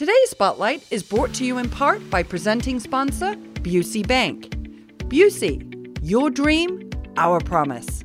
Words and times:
Today's 0.00 0.30
Spotlight 0.30 0.82
is 0.90 1.02
brought 1.02 1.34
to 1.34 1.44
you 1.44 1.58
in 1.58 1.68
part 1.68 2.08
by 2.08 2.22
presenting 2.22 2.80
sponsor 2.80 3.34
Busey 3.34 4.02
Bank. 4.08 4.48
Busey, 5.10 5.98
your 6.00 6.30
dream, 6.30 6.88
our 7.18 7.38
promise. 7.38 8.02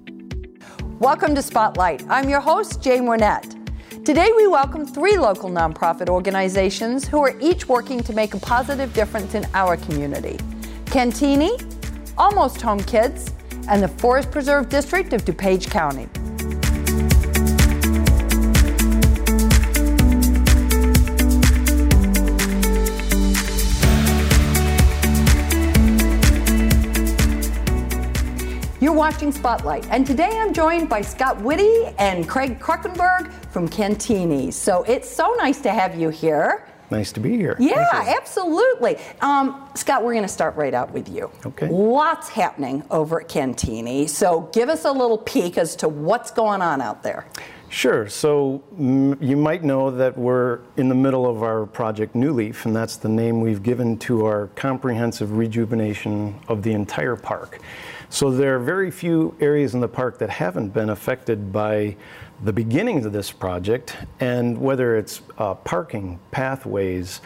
Welcome 0.99 1.35
to 1.35 1.41
Spotlight. 1.41 2.03
I'm 2.09 2.27
your 2.27 2.41
host, 2.41 2.81
Jane 2.81 3.05
Wernette. 3.05 3.55
Today 4.03 4.29
we 4.35 4.45
welcome 4.45 4.85
three 4.85 5.15
local 5.15 5.49
nonprofit 5.49 6.09
organizations 6.09 7.07
who 7.07 7.23
are 7.23 7.33
each 7.39 7.69
working 7.69 8.03
to 8.03 8.11
make 8.11 8.33
a 8.33 8.39
positive 8.39 8.93
difference 8.93 9.33
in 9.33 9.47
our 9.53 9.77
community. 9.77 10.35
Cantigny, 10.87 11.57
Almost 12.17 12.61
Home 12.61 12.83
Kids, 12.83 13.31
and 13.69 13.81
the 13.81 13.87
Forest 13.87 14.31
Preserve 14.31 14.67
District 14.67 15.13
of 15.13 15.23
DuPage 15.23 15.71
County. 15.71 16.09
You're 28.85 28.93
watching 28.93 29.31
Spotlight, 29.31 29.89
and 29.89 30.05
today 30.05 30.29
I'm 30.31 30.53
joined 30.53 30.89
by 30.89 31.01
Scott 31.01 31.41
Whitty 31.41 31.85
and 31.97 32.29
Craig 32.29 32.59
Kruckenberg 32.59 33.31
from 33.49 33.67
Cantigny. 33.67 34.53
So 34.53 34.83
it's 34.83 35.09
so 35.09 35.33
nice 35.39 35.59
to 35.61 35.71
have 35.71 35.99
you 35.99 36.09
here. 36.09 36.67
Nice 36.91 37.11
to 37.13 37.19
be 37.19 37.35
here. 37.35 37.57
Yeah, 37.59 38.13
absolutely. 38.15 38.97
Um, 39.21 39.67
Scott, 39.73 40.03
we're 40.03 40.13
going 40.13 40.23
to 40.23 40.31
start 40.31 40.55
right 40.55 40.75
out 40.75 40.91
with 40.91 41.09
you. 41.09 41.31
Okay. 41.47 41.67
Lots 41.67 42.29
happening 42.29 42.83
over 42.91 43.21
at 43.21 43.27
Cantigny. 43.27 44.07
So 44.07 44.51
give 44.53 44.69
us 44.69 44.85
a 44.85 44.91
little 44.91 45.17
peek 45.17 45.57
as 45.57 45.75
to 45.77 45.89
what's 45.89 46.29
going 46.29 46.61
on 46.61 46.79
out 46.79 47.01
there. 47.01 47.25
Sure. 47.69 48.07
So 48.07 48.63
mm, 48.79 49.19
you 49.19 49.35
might 49.35 49.63
know 49.63 49.89
that 49.89 50.15
we're 50.15 50.59
in 50.77 50.89
the 50.89 50.95
middle 50.95 51.25
of 51.25 51.41
our 51.41 51.65
project 51.65 52.13
New 52.13 52.33
Leaf, 52.33 52.67
and 52.67 52.75
that's 52.75 52.97
the 52.97 53.09
name 53.09 53.41
we've 53.41 53.63
given 53.63 53.97
to 53.97 54.25
our 54.25 54.45
comprehensive 54.55 55.35
rejuvenation 55.35 56.39
of 56.47 56.61
the 56.61 56.73
entire 56.73 57.15
park. 57.15 57.59
So 58.09 58.31
there 58.31 58.55
are 58.55 58.59
very 58.59 58.91
few 58.91 59.35
areas 59.39 59.73
in 59.73 59.79
the 59.79 59.87
park 59.87 60.19
that 60.19 60.29
haven't 60.29 60.69
been 60.69 60.89
affected 60.89 61.51
by 61.51 61.95
the 62.43 62.53
beginnings 62.53 63.05
of 63.05 63.13
this 63.13 63.31
project, 63.31 63.95
and 64.19 64.59
whether 64.59 64.97
it's 64.97 65.21
uh, 65.37 65.53
parking, 65.53 66.19
pathways, 66.31 67.21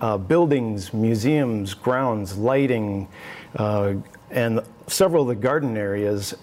uh, 0.00 0.18
buildings, 0.18 0.92
museums, 0.92 1.72
grounds, 1.72 2.36
lighting, 2.36 3.08
uh, 3.56 3.94
and 4.30 4.60
several 4.86 5.22
of 5.22 5.28
the 5.28 5.34
garden 5.34 5.76
areas, 5.76 6.34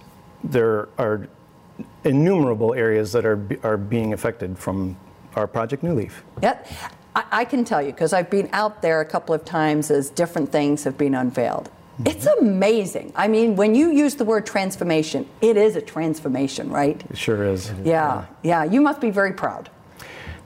there 0.43 0.89
are 0.97 1.27
innumerable 2.03 2.73
areas 2.73 3.11
that 3.11 3.25
are, 3.25 3.39
are 3.63 3.77
being 3.77 4.13
affected 4.13 4.57
from 4.57 4.97
our 5.35 5.47
project 5.47 5.83
New 5.83 5.93
Leaf. 5.93 6.23
Yep. 6.41 6.67
I 7.13 7.43
can 7.43 7.65
tell 7.65 7.81
you 7.81 7.91
because 7.91 8.13
I've 8.13 8.29
been 8.29 8.49
out 8.53 8.81
there 8.81 9.01
a 9.01 9.05
couple 9.05 9.35
of 9.35 9.43
times 9.43 9.91
as 9.91 10.09
different 10.09 10.49
things 10.49 10.85
have 10.85 10.97
been 10.97 11.13
unveiled. 11.13 11.69
It's 12.05 12.25
amazing. 12.25 13.11
I 13.15 13.27
mean, 13.27 13.55
when 13.55 13.75
you 13.75 13.91
use 13.91 14.15
the 14.15 14.25
word 14.25 14.45
transformation, 14.45 15.27
it 15.41 15.57
is 15.57 15.75
a 15.75 15.81
transformation, 15.81 16.69
right? 16.69 17.01
It 17.09 17.17
sure 17.17 17.43
is. 17.43 17.71
Yeah, 17.83 18.25
yeah. 18.43 18.63
You 18.63 18.81
must 18.81 19.01
be 19.01 19.09
very 19.09 19.33
proud. 19.33 19.69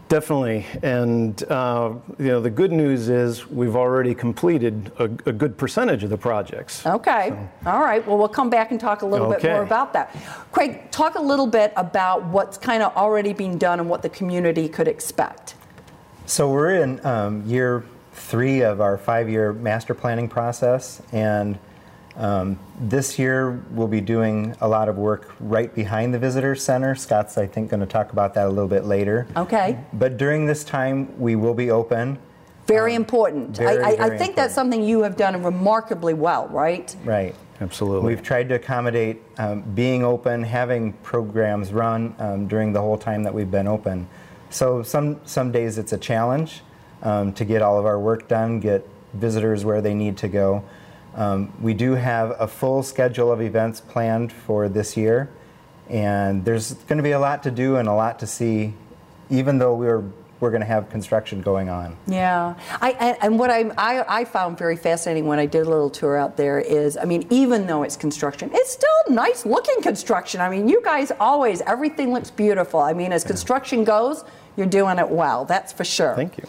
Definitely, 0.08 0.68
and 0.84 1.44
uh, 1.50 1.94
you 2.20 2.28
know 2.28 2.40
the 2.40 2.50
good 2.52 2.72
news 2.72 3.10
is 3.10 3.50
we've 3.50 3.76
already 3.76 4.14
completed 4.14 4.92
a, 5.00 5.06
a 5.06 5.34
good 5.34 5.58
percentage 5.58 6.04
of 6.04 6.12
the 6.12 6.18
projects. 6.18 6.86
Okay. 6.86 7.36
All 7.66 7.80
right. 7.80 8.06
Well, 8.06 8.20
we'll 8.20 8.28
come 8.28 8.52
back 8.52 8.70
and 8.70 8.80
talk 8.80 9.02
a 9.02 9.06
little 9.06 9.32
bit 9.32 9.44
more 9.44 9.64
about 9.64 9.94
that. 9.94 10.16
Craig, 10.52 10.92
talk 10.92 11.16
a 11.16 11.22
little 11.22 11.48
bit 11.48 11.74
about 11.76 12.24
what's 12.26 12.56
kind 12.56 12.84
of 12.84 12.96
already 12.96 13.34
being 13.34 13.58
done 13.58 13.80
and 13.80 13.90
what 13.90 14.04
the 14.04 14.10
community 14.10 14.70
could 14.70 14.88
expect. 14.88 15.56
So 16.28 16.52
we're 16.52 16.82
in 16.82 17.04
um, 17.04 17.44
year 17.48 17.84
three 18.16 18.62
of 18.62 18.82
our 18.82 18.98
five-year 18.98 19.54
master 19.54 19.94
planning 19.94 20.28
process, 20.28 21.02
and 21.12 21.60
um, 22.16 22.58
this 22.80 23.20
year 23.20 23.62
we'll 23.72 23.90
be 23.90 24.02
doing 24.02 24.56
a 24.62 24.68
lot 24.68 24.88
of 24.88 24.98
work 24.98 25.36
right 25.40 25.74
behind 25.76 26.14
the 26.14 26.20
visitor 26.20 26.56
center. 26.56 26.96
Scott's, 26.96 27.38
I 27.38 27.46
think, 27.46 27.70
going 27.70 27.82
to 27.82 27.86
talk 27.86 28.14
about 28.14 28.34
that 28.36 28.48
a 28.48 28.50
little 28.50 28.70
bit 28.70 28.86
later. 28.86 29.28
Okay. 29.36 29.78
But 29.94 30.18
during 30.18 30.46
this 30.46 30.64
time, 30.64 31.20
we 31.20 31.36
will 31.36 31.54
be 31.54 31.72
open. 31.72 32.18
Very 32.68 32.96
important. 32.96 33.58
very, 33.58 33.84
I, 33.84 33.90
I, 33.90 33.92
I 33.92 33.96
very 34.08 34.18
think 34.18 34.36
that's 34.36 34.56
something 34.56 34.82
you 34.82 35.04
have 35.04 35.18
done 35.18 35.44
remarkably 35.44 36.14
well, 36.14 36.48
right? 36.48 36.96
Right. 37.04 37.36
Absolutely. 37.62 38.08
We've 38.08 38.24
tried 38.24 38.50
to 38.50 38.56
accommodate 38.56 39.22
um, 39.38 39.62
being 39.62 40.04
open, 40.04 40.44
having 40.44 40.94
programs 41.04 41.72
run 41.72 42.16
um, 42.20 42.48
during 42.48 42.74
the 42.74 42.82
whole 42.82 42.98
time 42.98 43.24
that 43.24 43.34
we've 43.34 43.52
been 43.52 43.68
open. 43.68 44.08
So 44.50 44.84
some 44.84 45.20
some 45.26 45.52
days 45.52 45.78
it's 45.78 45.94
a 45.94 45.98
challenge 45.98 46.62
um, 47.06 47.32
to 47.34 47.46
get 47.46 47.62
all 47.62 47.80
of 47.80 47.86
our 47.86 48.00
work 48.00 48.28
done, 48.28 48.60
get 48.60 48.86
visitors 49.14 49.64
where 49.64 49.80
they 49.80 49.94
need 49.94 50.18
to 50.18 50.28
go. 50.28 50.64
Um, 51.16 51.54
we 51.62 51.74
do 51.74 51.94
have 51.94 52.36
a 52.38 52.48
full 52.48 52.84
schedule 52.84 53.32
of 53.32 53.40
events 53.40 53.80
planned 53.80 54.34
for 54.34 54.68
this 54.68 54.98
year, 54.98 55.30
and 55.90 56.44
there's 56.44 56.74
going 56.74 56.98
to 56.98 57.04
be 57.04 57.12
a 57.12 57.20
lot 57.20 57.44
to 57.44 57.52
do 57.52 57.78
and 57.78 57.88
a 57.88 57.94
lot 57.94 58.20
to 58.20 58.28
see, 58.28 58.74
even 59.30 59.60
though 59.60 59.76
we're 59.76 60.04
we're 60.42 60.50
going 60.50 60.62
to 60.62 60.68
have 60.68 60.90
construction 60.90 61.42
going 61.42 61.70
on. 61.70 61.96
Yeah, 62.08 62.56
I, 62.82 62.92
and, 62.92 63.18
and 63.22 63.40
what 63.40 63.50
I, 63.50 63.72
I 63.78 64.22
I 64.22 64.26
found 64.26 64.58
very 64.58 64.76
fascinating 64.76 65.26
when 65.26 65.40
I 65.40 65.46
did 65.46 65.66
a 65.66 65.70
little 65.70 65.90
tour 65.90 66.18
out 66.18 66.36
there 66.36 66.60
is, 66.60 66.98
I 66.98 67.06
mean, 67.06 67.26
even 67.30 67.66
though 67.66 67.84
it's 67.84 67.96
construction, 67.96 68.50
it's 68.54 68.74
still 68.74 69.16
nice 69.16 69.46
looking 69.46 69.82
construction. 69.82 70.42
I 70.42 70.50
mean, 70.50 70.68
you 70.68 70.82
guys 70.84 71.14
always 71.22 71.62
everything 71.62 72.12
looks 72.12 72.30
beautiful. 72.30 72.82
I 72.82 72.92
mean, 72.92 73.14
as 73.14 73.24
construction 73.24 73.86
goes, 73.86 74.26
you're 74.58 74.68
doing 74.68 75.00
it 75.00 75.10
well. 75.10 75.46
That's 75.46 75.74
for 75.74 75.84
sure. 75.84 76.16
Thank 76.16 76.38
you. 76.38 76.46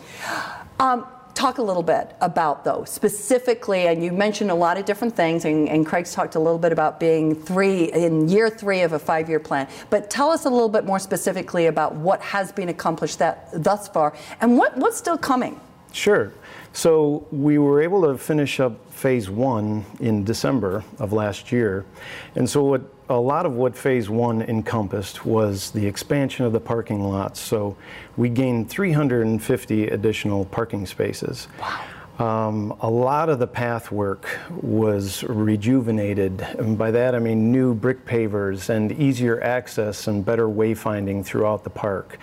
Um, 0.78 1.06
talk 1.34 1.58
a 1.58 1.62
little 1.62 1.82
bit 1.82 2.16
about 2.20 2.64
those 2.64 2.88
specifically, 2.88 3.88
and 3.88 4.02
you 4.02 4.10
mentioned 4.10 4.50
a 4.50 4.54
lot 4.54 4.78
of 4.78 4.86
different 4.86 5.14
things, 5.14 5.44
and, 5.44 5.68
and 5.68 5.86
Craig's 5.86 6.14
talked 6.14 6.34
a 6.34 6.38
little 6.38 6.58
bit 6.58 6.72
about 6.72 6.98
being 6.98 7.34
three 7.34 7.92
in 7.92 8.28
year 8.28 8.48
three 8.48 8.80
of 8.80 8.92
a 8.94 8.98
five-year 8.98 9.40
plan. 9.40 9.68
But 9.90 10.08
tell 10.08 10.30
us 10.30 10.46
a 10.46 10.50
little 10.50 10.70
bit 10.70 10.84
more 10.84 10.98
specifically 10.98 11.66
about 11.66 11.94
what 11.94 12.20
has 12.22 12.52
been 12.52 12.70
accomplished 12.70 13.18
that 13.18 13.48
thus 13.52 13.86
far, 13.88 14.14
and 14.40 14.56
what, 14.56 14.76
what's 14.78 14.96
still 14.96 15.18
coming. 15.18 15.60
Sure. 15.92 16.32
So 16.76 17.26
we 17.32 17.56
were 17.56 17.80
able 17.80 18.02
to 18.02 18.18
finish 18.18 18.60
up 18.60 18.92
phase 18.92 19.30
one 19.30 19.86
in 19.98 20.24
December 20.24 20.84
of 20.98 21.10
last 21.10 21.50
year. 21.50 21.86
And 22.34 22.48
so 22.50 22.64
what 22.64 22.82
a 23.08 23.18
lot 23.18 23.46
of 23.46 23.54
what 23.54 23.74
phase 23.74 24.10
one 24.10 24.42
encompassed 24.42 25.24
was 25.24 25.70
the 25.70 25.86
expansion 25.86 26.44
of 26.44 26.52
the 26.52 26.60
parking 26.60 27.02
lots. 27.02 27.40
So 27.40 27.78
we 28.18 28.28
gained 28.28 28.68
350 28.68 29.86
additional 29.86 30.44
parking 30.44 30.84
spaces. 30.84 31.48
Wow. 31.58 31.80
Um, 32.18 32.76
a 32.80 32.90
lot 32.90 33.30
of 33.30 33.38
the 33.38 33.46
path 33.46 33.90
work 33.90 34.38
was 34.50 35.24
rejuvenated, 35.24 36.42
and 36.58 36.76
by 36.76 36.90
that 36.90 37.14
I 37.14 37.18
mean 37.18 37.50
new 37.50 37.74
brick 37.74 38.04
pavers 38.04 38.68
and 38.68 38.92
easier 38.92 39.42
access 39.42 40.08
and 40.08 40.24
better 40.24 40.46
wayfinding 40.46 41.24
throughout 41.24 41.64
the 41.64 41.70
park. 41.70 42.18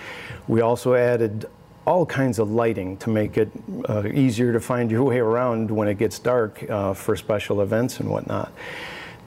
We 0.47 0.61
also 0.61 0.93
added 0.93 1.47
all 1.85 2.05
kinds 2.05 2.39
of 2.39 2.51
lighting 2.51 2.97
to 2.97 3.09
make 3.09 3.37
it 3.37 3.49
uh, 3.89 4.03
easier 4.07 4.53
to 4.53 4.59
find 4.59 4.89
your 4.89 5.03
way 5.09 5.19
around 5.19 5.69
when 5.69 5.87
it 5.87 5.97
gets 5.97 6.19
dark 6.19 6.69
uh, 6.69 6.93
for 6.93 7.15
special 7.15 7.61
events 7.61 7.99
and 7.99 8.09
whatnot. 8.09 8.51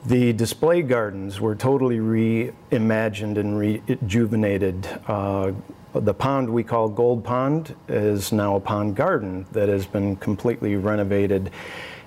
The 0.06 0.32
display 0.32 0.82
gardens 0.82 1.40
were 1.40 1.56
totally 1.56 1.98
reimagined 1.98 3.38
and 3.38 3.58
rejuvenated. 3.58 4.86
Uh, 5.08 5.52
the 5.94 6.14
pond 6.14 6.48
we 6.48 6.62
call 6.62 6.88
Gold 6.88 7.24
Pond 7.24 7.74
is 7.88 8.30
now 8.30 8.56
a 8.56 8.60
pond 8.60 8.94
garden 8.94 9.46
that 9.52 9.68
has 9.68 9.84
been 9.84 10.14
completely 10.16 10.76
renovated. 10.76 11.50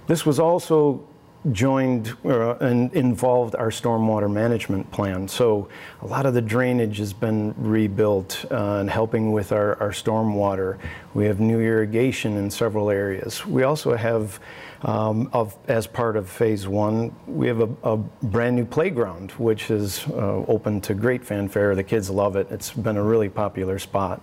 This 0.08 0.26
was 0.26 0.40
also 0.40 1.06
joined 1.52 2.16
uh, 2.26 2.56
and 2.56 2.94
involved 2.94 3.56
our 3.56 3.70
stormwater 3.70 4.30
management 4.32 4.92
plan. 4.92 5.28
So 5.28 5.70
a 6.02 6.08
lot 6.08 6.26
of 6.26 6.34
the 6.34 6.42
drainage 6.42 6.98
has 6.98 7.14
been 7.14 7.56
rebuilt 7.58 8.46
uh, 8.52 8.80
and 8.80 8.90
helping 8.90 9.32
with 9.32 9.52
our, 9.52 9.80
our 9.82 9.92
stormwater. 9.92 10.78
We 11.14 11.26
have 11.26 11.40
new 11.40 11.62
irrigation 11.62 12.36
in 12.38 12.52
several 12.52 12.90
areas. 12.90 13.46
We 13.46 13.64
also 13.64 13.96
have, 13.96 14.40
um, 14.82 15.30
of, 15.32 15.56
as 15.70 15.88
part 15.88 16.18
of 16.18 16.30
phase 16.30 16.68
one, 16.68 17.16
we 17.26 17.48
have 17.48 17.62
a, 17.62 17.70
a 17.84 17.98
brand 17.98 18.58
new 18.58 18.66
playground, 18.66 19.32
which 19.32 19.72
is 19.72 20.06
uh, 20.08 20.44
open 20.46 20.82
to 20.82 20.94
great 20.94 21.24
fanfare. 21.24 21.74
The 21.74 21.84
kids 21.84 22.10
love 22.10 22.36
it. 22.36 22.48
It's 22.52 22.72
been 22.72 22.98
a 22.98 23.04
really 23.04 23.30
popular 23.30 23.80
spot. 23.80 24.22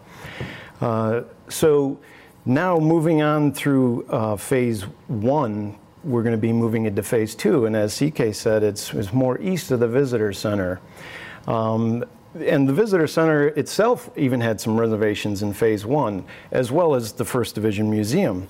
Uh, 0.83 1.23
so 1.49 1.99
now 2.45 2.79
moving 2.79 3.23
on 3.23 3.53
through 3.53 4.07
uh, 4.09 4.37
phase 4.37 4.83
one, 5.09 5.79
we're 6.07 6.23
going 6.23 6.35
to 6.35 6.41
be 6.41 6.53
moving 6.53 6.87
into 6.87 7.03
phase 7.03 7.35
two. 7.35 7.67
And 7.67 7.75
as 7.75 7.99
CK 7.99 8.33
said, 8.33 8.63
it's, 8.63 8.95
it's 8.95 9.13
more 9.13 9.41
east 9.41 9.71
of 9.73 9.81
the 9.81 9.89
visitor 9.89 10.33
center. 10.33 10.81
Um, 11.47 12.05
and 12.35 12.69
the 12.69 12.73
visitor 12.73 13.07
center 13.07 13.49
itself 13.49 14.11
even 14.17 14.41
had 14.41 14.61
some 14.61 14.79
renovations 14.79 15.43
in 15.43 15.53
phase 15.53 15.85
one, 15.85 16.25
as 16.53 16.71
well 16.71 16.95
as 16.95 17.13
the 17.13 17.25
First 17.25 17.55
Division 17.55 17.91
Museum. 17.91 18.47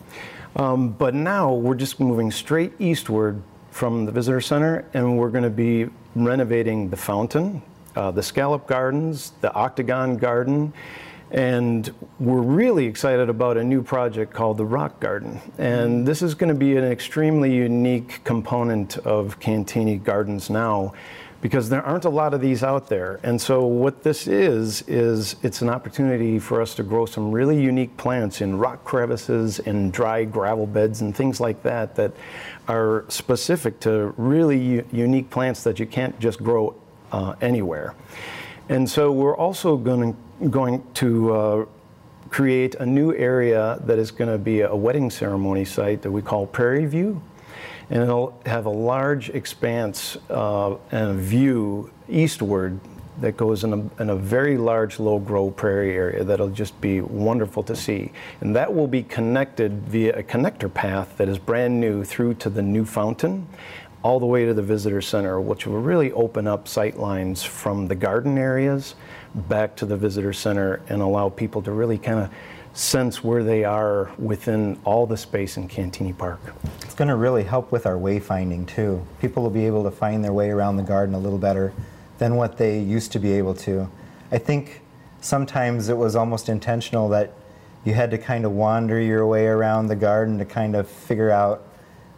Um, 0.56 0.90
but 0.90 1.14
now 1.14 1.52
we're 1.52 1.76
just 1.76 2.00
moving 2.00 2.30
straight 2.30 2.72
eastward 2.78 3.42
from 3.70 4.06
the 4.06 4.12
visitor 4.12 4.40
center, 4.40 4.84
and 4.94 5.18
we're 5.18 5.30
going 5.30 5.44
to 5.44 5.50
be 5.50 5.88
renovating 6.14 6.90
the 6.90 6.96
fountain, 6.96 7.62
uh, 7.94 8.10
the 8.10 8.22
scallop 8.22 8.66
gardens, 8.66 9.32
the 9.40 9.52
octagon 9.52 10.16
garden, 10.16 10.72
And 11.30 11.92
we're 12.20 12.40
really 12.40 12.86
excited 12.86 13.28
about 13.28 13.56
a 13.56 13.64
new 13.64 13.82
project 13.82 14.32
called 14.32 14.58
the 14.58 14.64
Rock 14.64 15.00
Garden. 15.00 15.40
And 15.58 16.06
this 16.06 16.22
is 16.22 16.34
going 16.34 16.48
to 16.48 16.58
be 16.58 16.76
an 16.76 16.84
extremely 16.84 17.52
unique 17.54 18.22
component 18.22 18.98
of 18.98 19.40
Cantigny 19.40 20.02
Gardens 20.02 20.50
now 20.50 20.94
because 21.40 21.68
there 21.68 21.82
aren't 21.82 22.04
a 22.04 22.10
lot 22.10 22.32
of 22.32 22.40
these 22.40 22.62
out 22.62 22.88
there. 22.88 23.20
And 23.22 23.40
so 23.40 23.66
what 23.66 24.02
this 24.02 24.26
is 24.26 24.82
is 24.88 25.36
it's 25.42 25.62
an 25.62 25.68
opportunity 25.68 26.38
for 26.38 26.62
us 26.62 26.74
to 26.76 26.82
grow 26.82 27.06
some 27.06 27.30
really 27.30 27.60
unique 27.60 27.96
plants 27.96 28.40
in 28.40 28.58
rock 28.58 28.84
crevices 28.84 29.58
and 29.60 29.92
dry 29.92 30.24
gravel 30.24 30.66
beds 30.66 31.02
and 31.02 31.14
things 31.14 31.38
like 31.38 31.62
that 31.62 31.94
that 31.96 32.12
are 32.68 33.04
specific 33.08 33.80
to 33.80 34.14
really 34.16 34.84
unique 34.92 35.30
plants 35.30 35.62
that 35.64 35.78
you 35.78 35.86
can't 35.86 36.18
just 36.18 36.42
grow 36.42 36.74
uh, 37.12 37.34
anywhere. 37.40 37.94
And 38.68 38.88
so 38.88 39.12
we're 39.12 39.36
also 39.36 39.76
going 39.76 40.14
to, 40.14 40.18
going 40.50 40.84
to 40.94 41.34
uh, 41.34 41.64
create 42.28 42.74
a 42.76 42.86
new 42.86 43.14
area 43.14 43.80
that 43.84 43.98
is 43.98 44.10
going 44.10 44.30
to 44.30 44.38
be 44.38 44.60
a 44.60 44.74
wedding 44.74 45.10
ceremony 45.10 45.64
site 45.64 46.02
that 46.02 46.10
we 46.10 46.22
call 46.22 46.46
Prairie 46.46 46.86
View 46.86 47.22
and 47.90 48.02
it'll 48.02 48.38
have 48.46 48.66
a 48.66 48.70
large 48.70 49.30
expanse 49.30 50.16
uh, 50.30 50.74
and 50.90 51.10
a 51.10 51.14
view 51.14 51.90
eastward 52.08 52.78
that 53.20 53.36
goes 53.36 53.64
in 53.64 53.72
a, 53.72 54.02
in 54.02 54.10
a 54.10 54.16
very 54.16 54.58
large 54.58 54.98
low 54.98 55.18
grow 55.18 55.50
prairie 55.50 55.94
area 55.94 56.22
that'll 56.22 56.50
just 56.50 56.78
be 56.80 57.00
wonderful 57.00 57.62
to 57.62 57.74
see. 57.74 58.12
And 58.40 58.54
that 58.54 58.74
will 58.74 58.88
be 58.88 59.02
connected 59.02 59.72
via 59.84 60.18
a 60.18 60.22
connector 60.22 60.72
path 60.72 61.16
that 61.16 61.28
is 61.28 61.38
brand 61.38 61.80
new 61.80 62.04
through 62.04 62.34
to 62.34 62.50
the 62.50 62.60
new 62.60 62.84
fountain 62.84 63.46
all 64.06 64.20
the 64.20 64.26
way 64.26 64.44
to 64.44 64.54
the 64.54 64.62
visitor 64.62 65.02
center, 65.02 65.40
which 65.40 65.66
will 65.66 65.80
really 65.80 66.12
open 66.12 66.46
up 66.46 66.68
sight 66.68 66.96
lines 66.96 67.42
from 67.42 67.88
the 67.88 67.94
garden 67.96 68.38
areas 68.38 68.94
back 69.34 69.74
to 69.74 69.84
the 69.84 69.96
visitor 69.96 70.32
center 70.32 70.80
and 70.88 71.02
allow 71.02 71.28
people 71.28 71.60
to 71.60 71.72
really 71.72 71.98
kind 71.98 72.20
of 72.20 72.30
sense 72.72 73.24
where 73.24 73.42
they 73.42 73.64
are 73.64 74.12
within 74.16 74.78
all 74.84 75.08
the 75.08 75.16
space 75.16 75.56
in 75.56 75.66
Cantigny 75.66 76.16
Park. 76.16 76.38
It's 76.82 76.94
going 76.94 77.08
to 77.08 77.16
really 77.16 77.42
help 77.42 77.72
with 77.72 77.84
our 77.84 77.96
wayfinding 77.96 78.68
too. 78.68 79.04
People 79.20 79.42
will 79.42 79.50
be 79.50 79.66
able 79.66 79.82
to 79.82 79.90
find 79.90 80.22
their 80.22 80.32
way 80.32 80.50
around 80.50 80.76
the 80.76 80.84
garden 80.84 81.12
a 81.16 81.18
little 81.18 81.40
better 81.40 81.72
than 82.18 82.36
what 82.36 82.58
they 82.58 82.78
used 82.78 83.10
to 83.10 83.18
be 83.18 83.32
able 83.32 83.54
to. 83.54 83.90
I 84.30 84.38
think 84.38 84.82
sometimes 85.20 85.88
it 85.88 85.96
was 85.96 86.14
almost 86.14 86.48
intentional 86.48 87.08
that 87.08 87.32
you 87.84 87.94
had 87.94 88.12
to 88.12 88.18
kind 88.18 88.44
of 88.44 88.52
wander 88.52 89.00
your 89.00 89.26
way 89.26 89.46
around 89.46 89.88
the 89.88 89.96
garden 89.96 90.38
to 90.38 90.44
kind 90.44 90.76
of 90.76 90.88
figure 90.88 91.32
out 91.32 91.65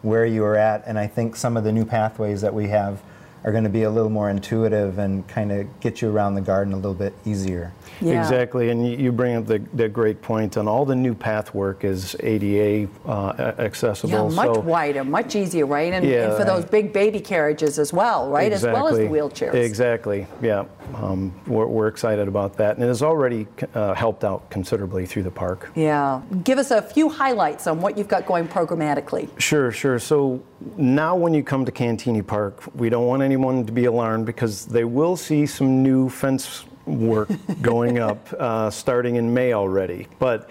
where 0.03 0.27
you 0.27 0.45
are 0.45 0.57
at. 0.57 0.85
And 0.87 0.99
I 0.99 1.07
think 1.07 1.37
some 1.37 1.57
of 1.57 1.65
the 1.65 1.73
new 1.73 1.85
pathways 1.85 2.41
that 2.41 2.55
we 2.55 2.69
have 2.69 3.03
are 3.45 3.53
going 3.53 3.65
to 3.65 3.71
be 3.71 3.85
a 3.85 3.91
little 3.91 4.11
more 4.11 4.31
intuitive 4.31 4.99
and 4.99 5.27
kind 5.29 5.53
of 5.53 5.81
get 5.81 6.03
you 6.03 6.11
around 6.11 6.35
the 6.35 6.41
garden 6.41 6.73
a 6.73 6.77
little 6.77 6.95
bit 6.95 7.15
easier. 7.25 7.73
Yeah. 8.01 8.21
Exactly, 8.21 8.71
and 8.71 8.87
you 9.01 9.11
bring 9.11 9.37
up 9.37 9.47
the, 9.47 9.59
the 9.75 9.89
great 9.89 10.23
point, 10.23 10.57
and 10.57 10.69
all 10.69 10.85
the 10.85 10.95
new 10.95 11.15
path 11.15 11.55
work 11.55 11.85
is 11.85 12.17
ADA 12.21 12.89
uh, 13.07 13.55
accessible. 13.59 14.31
Yeah, 14.31 14.37
much 14.37 14.55
so, 14.55 14.61
wider, 14.61 15.05
much 15.05 15.35
easier, 15.35 15.67
right? 15.67 15.93
And, 15.93 16.07
yeah, 16.07 16.29
and 16.29 16.37
for 16.37 16.45
those 16.45 16.65
big 16.65 16.93
baby 16.93 17.21
carriages 17.21 17.79
as 17.79 17.93
well, 17.93 18.29
right? 18.29 18.53
Exactly, 18.53 18.71
as 18.71 18.75
well 18.75 18.89
as 18.89 18.99
the 18.99 19.05
wheelchairs. 19.05 19.55
Exactly, 19.55 20.27
yeah. 20.43 20.65
Um, 20.95 21.33
we're, 21.47 21.67
we're, 21.67 21.89
excited 21.89 22.29
about 22.29 22.57
that, 22.57 22.77
and 22.77 22.85
it 22.85 22.89
has 22.89 23.03
already 23.03 23.47
uh, 23.75 23.95
helped 23.95 24.25
out 24.25 24.51
considerably 24.51 25.07
through 25.07 25.23
the 25.23 25.31
park. 25.31 25.71
Yeah. 25.75 26.23
Give 26.45 26.59
us 26.59 26.71
a 26.71 26.83
few 26.83 27.09
highlights 27.09 27.67
on 27.67 27.81
what 27.81 27.97
you've 27.97 28.09
got 28.09 28.27
going 28.27 28.47
programmatically. 28.49 29.29
Sure, 29.41 29.71
sure. 29.71 29.99
So 29.99 30.43
now 30.77 31.17
when 31.17 31.35
you 31.35 31.43
come 31.43 31.65
to 31.65 31.73
Cantigny 31.73 32.27
Park, 32.27 32.63
we 32.75 32.89
don't 32.89 33.07
want 33.07 33.23
anyone 33.23 33.65
to 33.67 33.73
be 33.73 33.87
alarmed 33.87 34.27
because 34.27 34.67
they 34.67 34.85
will 34.85 35.17
see 35.17 35.47
some 35.47 35.83
new 35.83 36.09
fence 36.09 36.65
work 36.87 37.29
going 37.63 37.99
up 37.99 38.33
uh, 38.39 38.71
starting 38.71 39.17
in 39.17 39.33
May 39.33 39.53
already. 39.53 40.07
But 40.19 40.51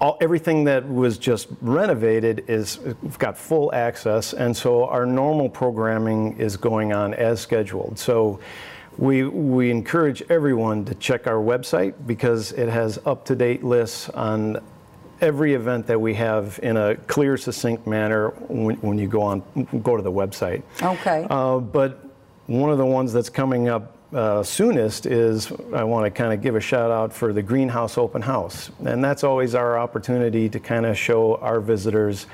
all, 0.00 0.16
everything 0.20 0.64
that 0.64 0.88
was 0.88 1.18
just 1.18 1.48
renovated 1.60 2.44
is 2.48 2.78
we've 3.02 3.18
got 3.18 3.36
full 3.36 3.72
access, 3.74 4.32
and 4.32 4.56
so 4.56 4.86
our 4.86 5.04
normal 5.04 5.48
programming 5.48 6.36
is 6.38 6.56
going 6.56 6.92
on 6.92 7.12
as 7.14 7.40
scheduled. 7.40 7.98
So 7.98 8.40
we, 9.00 9.24
we 9.24 9.70
encourage 9.70 10.22
everyone 10.28 10.84
to 10.84 10.94
check 10.96 11.26
our 11.26 11.42
website 11.42 11.94
because 12.06 12.52
it 12.52 12.68
has 12.68 12.98
up 13.06 13.24
to 13.24 13.34
date 13.34 13.64
lists 13.64 14.10
on 14.10 14.62
every 15.22 15.54
event 15.54 15.86
that 15.86 15.98
we 15.98 16.12
have 16.14 16.60
in 16.62 16.76
a 16.76 16.96
clear, 16.96 17.38
succinct 17.38 17.86
manner 17.86 18.28
when, 18.48 18.76
when 18.76 18.98
you 18.98 19.08
go 19.08 19.22
on 19.22 19.42
go 19.82 19.96
to 19.96 20.02
the 20.02 20.12
website. 20.12 20.62
Okay. 20.82 21.26
Uh, 21.30 21.58
but 21.58 22.04
one 22.46 22.70
of 22.70 22.76
the 22.76 22.84
ones 22.84 23.10
that's 23.10 23.30
coming 23.30 23.68
up 23.68 23.96
uh, 24.12 24.42
soonest 24.42 25.06
is 25.06 25.50
I 25.72 25.84
want 25.84 26.04
to 26.04 26.10
kind 26.10 26.34
of 26.34 26.42
give 26.42 26.54
a 26.54 26.60
shout 26.60 26.90
out 26.90 27.10
for 27.10 27.32
the 27.32 27.42
Greenhouse 27.42 27.96
Open 27.96 28.20
House. 28.20 28.70
And 28.84 29.02
that's 29.02 29.24
always 29.24 29.54
our 29.54 29.78
opportunity 29.78 30.48
to 30.50 30.60
kind 30.60 30.84
of 30.84 30.98
show 30.98 31.36
our 31.36 31.60
visitors 31.60 32.26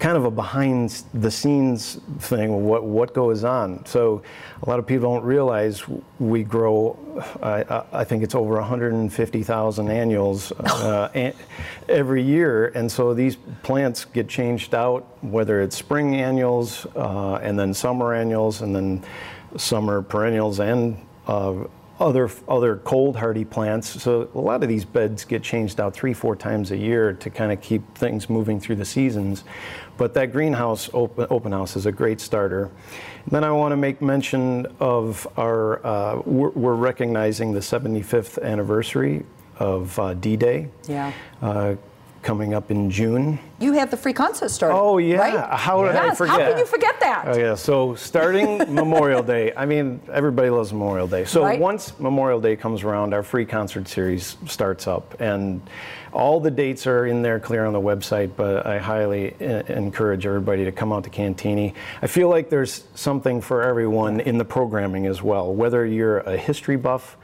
kind 0.00 0.16
of 0.16 0.24
a 0.24 0.30
behind 0.30 1.02
the 1.12 1.30
scenes 1.30 2.00
thing, 2.20 2.64
what, 2.64 2.84
what 2.84 3.12
goes 3.12 3.44
on. 3.44 3.84
So 3.84 4.22
a 4.62 4.68
lot 4.68 4.78
of 4.78 4.86
people 4.86 5.12
don't 5.12 5.24
realize 5.24 5.84
we 6.18 6.42
grow, 6.42 6.98
I, 7.42 7.84
I 7.92 8.04
think 8.04 8.22
it's 8.22 8.34
over 8.34 8.54
150,000 8.54 9.90
annuals 9.90 10.52
uh, 10.52 11.32
every 11.88 12.22
year. 12.22 12.68
And 12.68 12.90
so 12.90 13.12
these 13.12 13.36
plants 13.62 14.06
get 14.06 14.26
changed 14.26 14.74
out, 14.74 15.06
whether 15.20 15.60
it's 15.60 15.76
spring 15.76 16.16
annuals 16.16 16.86
uh, 16.96 17.34
and 17.34 17.58
then 17.58 17.74
summer 17.74 18.14
annuals 18.14 18.62
and 18.62 18.74
then 18.74 19.04
summer 19.58 20.00
perennials 20.00 20.60
and 20.60 20.96
uh, 21.26 21.64
other 22.00 22.30
other 22.48 22.76
cold 22.78 23.16
hardy 23.16 23.44
plants. 23.44 24.02
So 24.02 24.28
a 24.34 24.40
lot 24.40 24.62
of 24.62 24.68
these 24.68 24.84
beds 24.84 25.24
get 25.24 25.42
changed 25.42 25.80
out 25.80 25.94
three 25.94 26.14
four 26.14 26.34
times 26.34 26.70
a 26.70 26.76
year 26.76 27.12
to 27.12 27.30
kind 27.30 27.52
of 27.52 27.60
keep 27.60 27.82
things 27.94 28.30
moving 28.30 28.58
through 28.58 28.76
the 28.76 28.84
seasons. 28.84 29.44
But 29.98 30.14
that 30.14 30.32
greenhouse 30.32 30.88
open, 30.94 31.26
open 31.28 31.52
house 31.52 31.76
is 31.76 31.84
a 31.84 31.92
great 31.92 32.20
starter. 32.20 32.70
And 33.24 33.30
then 33.30 33.44
I 33.44 33.52
want 33.52 33.72
to 33.72 33.76
make 33.76 34.00
mention 34.00 34.66
of 34.80 35.28
our 35.36 35.84
uh, 35.86 36.22
we're, 36.24 36.50
we're, 36.50 36.74
recognizing 36.74 37.52
the 37.52 37.60
75th 37.60 38.42
anniversary 38.42 39.26
of 39.58 39.98
uh, 39.98 40.14
D-Day. 40.14 40.68
Yeah. 40.88 41.12
Uh, 41.42 41.76
coming 42.22 42.54
up 42.54 42.70
in 42.70 42.90
June. 42.90 43.38
You 43.58 43.72
have 43.72 43.90
the 43.90 43.96
free 43.96 44.12
concert 44.12 44.50
starting. 44.50 44.78
Oh 44.78 44.98
yeah, 44.98 45.18
right? 45.18 45.58
how 45.58 45.84
did 45.84 45.94
yes. 45.94 46.12
I 46.12 46.14
forget? 46.14 46.40
How 46.40 46.48
can 46.50 46.58
you 46.58 46.66
forget 46.66 47.00
that? 47.00 47.24
Oh 47.26 47.36
yeah, 47.36 47.54
so 47.54 47.94
starting 47.94 48.58
Memorial 48.74 49.22
Day. 49.22 49.52
I 49.56 49.66
mean, 49.66 50.00
everybody 50.12 50.50
loves 50.50 50.72
Memorial 50.72 51.06
Day. 51.06 51.24
So 51.24 51.42
right? 51.42 51.58
once 51.58 51.98
Memorial 51.98 52.40
Day 52.40 52.56
comes 52.56 52.82
around, 52.82 53.14
our 53.14 53.22
free 53.22 53.44
concert 53.44 53.88
series 53.88 54.36
starts 54.46 54.86
up, 54.86 55.20
and 55.20 55.62
all 56.12 56.40
the 56.40 56.50
dates 56.50 56.86
are 56.86 57.06
in 57.06 57.22
there 57.22 57.40
clear 57.40 57.64
on 57.64 57.72
the 57.72 57.80
website. 57.80 58.30
But 58.36 58.66
I 58.66 58.78
highly 58.78 59.34
encourage 59.40 60.26
everybody 60.26 60.64
to 60.64 60.72
come 60.72 60.92
out 60.92 61.04
to 61.04 61.10
Cantigny. 61.10 61.74
I 62.02 62.06
feel 62.06 62.28
like 62.28 62.50
there's 62.50 62.84
something 62.94 63.40
for 63.40 63.62
everyone 63.62 64.20
in 64.20 64.38
the 64.38 64.44
programming 64.44 65.06
as 65.06 65.22
well. 65.22 65.54
Whether 65.54 65.86
you're 65.86 66.18
a 66.20 66.36
history 66.36 66.76
buff 66.76 67.16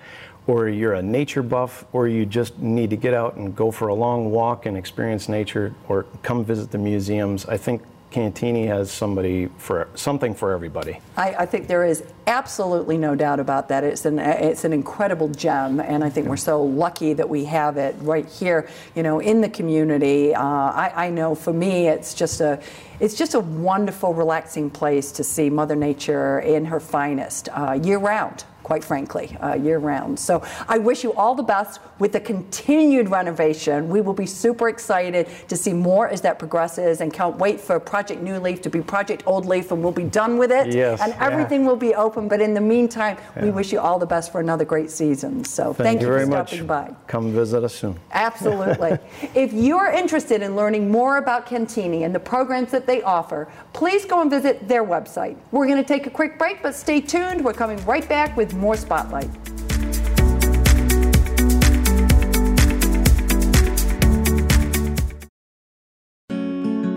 or 0.46 0.68
you're 0.68 0.94
a 0.94 1.02
nature 1.02 1.42
buff, 1.42 1.84
or 1.92 2.06
you 2.06 2.24
just 2.24 2.58
need 2.58 2.90
to 2.90 2.96
get 2.96 3.14
out 3.14 3.36
and 3.36 3.56
go 3.56 3.70
for 3.70 3.88
a 3.88 3.94
long 3.94 4.30
walk 4.30 4.66
and 4.66 4.76
experience 4.76 5.28
nature, 5.28 5.74
or 5.88 6.04
come 6.22 6.44
visit 6.44 6.70
the 6.70 6.78
museums, 6.78 7.46
I 7.46 7.56
think 7.56 7.82
Cantigny 8.16 8.66
has 8.68 8.90
somebody 8.90 9.46
for 9.58 9.88
something 9.94 10.34
for 10.34 10.52
everybody. 10.52 11.00
I, 11.16 11.34
I, 11.40 11.46
think 11.46 11.66
there 11.66 11.84
is 11.84 12.04
absolutely 12.26 12.96
no 12.96 13.14
doubt 13.14 13.40
about 13.40 13.68
that. 13.68 13.84
It's 13.84 14.06
an 14.06 14.18
it's 14.18 14.64
an 14.64 14.72
incredible 14.72 15.28
gem, 15.28 15.80
and 15.80 16.04
I 16.04 16.08
think 16.08 16.28
we're 16.28 16.36
so 16.36 16.62
lucky 16.62 17.12
that 17.14 17.28
we 17.28 17.44
have 17.46 17.76
it 17.76 17.96
right 17.98 18.26
here, 18.26 18.70
you 18.94 19.02
know, 19.02 19.18
in 19.18 19.40
the 19.40 19.48
community. 19.48 20.34
Uh, 20.34 20.42
I, 20.42 20.92
I 21.06 21.10
know 21.10 21.34
for 21.34 21.52
me, 21.52 21.88
it's 21.88 22.14
just 22.14 22.40
a 22.40 22.62
it's 23.00 23.16
just 23.16 23.34
a 23.34 23.40
wonderful, 23.40 24.14
relaxing 24.14 24.70
place 24.70 25.12
to 25.12 25.24
see 25.24 25.50
Mother 25.50 25.76
Nature 25.76 26.38
in 26.38 26.64
her 26.64 26.80
finest 26.80 27.48
uh, 27.52 27.78
year 27.82 27.98
round 27.98 28.44
quite 28.66 28.82
frankly, 28.82 29.36
uh, 29.40 29.54
year 29.54 29.78
round. 29.78 30.18
So 30.18 30.42
I 30.66 30.78
wish 30.78 31.04
you 31.04 31.12
all 31.12 31.36
the 31.36 31.44
best 31.44 31.78
with 32.00 32.10
the 32.10 32.18
continued 32.18 33.08
renovation. 33.08 33.88
We 33.88 34.00
will 34.00 34.12
be 34.12 34.26
super 34.26 34.68
excited 34.68 35.28
to 35.46 35.56
see 35.56 35.72
more 35.72 36.08
as 36.08 36.20
that 36.22 36.40
progresses 36.40 37.00
and 37.00 37.12
can't 37.12 37.36
wait 37.36 37.60
for 37.60 37.78
Project 37.78 38.22
New 38.22 38.40
Leaf 38.40 38.60
to 38.62 38.68
be 38.68 38.80
Project 38.80 39.22
Old 39.24 39.46
Leaf 39.46 39.70
and 39.70 39.84
we'll 39.84 39.92
be 39.92 40.02
done 40.02 40.36
with 40.36 40.50
it. 40.50 40.74
Yes, 40.74 41.00
and 41.00 41.12
everything 41.20 41.60
yeah. 41.60 41.68
will 41.68 41.76
be 41.76 41.94
open. 41.94 42.26
But 42.26 42.40
in 42.40 42.54
the 42.54 42.60
meantime, 42.60 43.18
yeah. 43.36 43.44
we 43.44 43.50
wish 43.52 43.72
you 43.72 43.78
all 43.78 44.00
the 44.00 44.06
best 44.06 44.32
for 44.32 44.40
another 44.40 44.64
great 44.64 44.90
season. 44.90 45.44
So 45.44 45.66
thank, 45.66 45.76
thank 45.76 46.00
you, 46.00 46.08
you 46.08 46.12
very 46.12 46.24
for 46.24 46.30
much. 46.30 46.48
stopping 46.48 46.66
by. 46.66 46.92
Come 47.06 47.30
visit 47.30 47.62
us 47.62 47.72
soon. 47.72 47.96
Absolutely. 48.10 48.98
if 49.36 49.52
you're 49.52 49.92
interested 49.92 50.42
in 50.42 50.56
learning 50.56 50.90
more 50.90 51.18
about 51.18 51.46
Cantigny 51.46 52.04
and 52.04 52.12
the 52.12 52.18
programs 52.18 52.72
that 52.72 52.84
they 52.84 53.00
offer, 53.04 53.46
please 53.72 54.04
go 54.04 54.22
and 54.22 54.28
visit 54.28 54.66
their 54.66 54.84
website. 54.84 55.36
We're 55.52 55.68
going 55.68 55.80
to 55.80 55.86
take 55.86 56.08
a 56.08 56.10
quick 56.10 56.36
break, 56.36 56.64
but 56.64 56.74
stay 56.74 57.00
tuned. 57.00 57.44
We're 57.44 57.52
coming 57.52 57.78
right 57.86 58.08
back 58.08 58.36
with 58.36 58.55
more 58.56 58.76
Spotlight. 58.76 59.30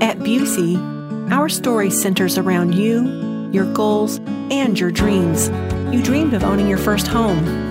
At 0.02 0.18
Busey, 0.20 0.78
our 1.32 1.50
story 1.50 1.90
centers 1.90 2.38
around 2.38 2.74
you, 2.74 3.50
your 3.52 3.72
goals, 3.74 4.20
and 4.52 4.80
your 4.80 4.92
dreams. 4.92 5.50
You 5.94 6.02
dreamed 6.04 6.34
of 6.34 6.44
owning 6.44 6.68
your 6.68 6.78
first 6.78 7.08
home 7.08 7.70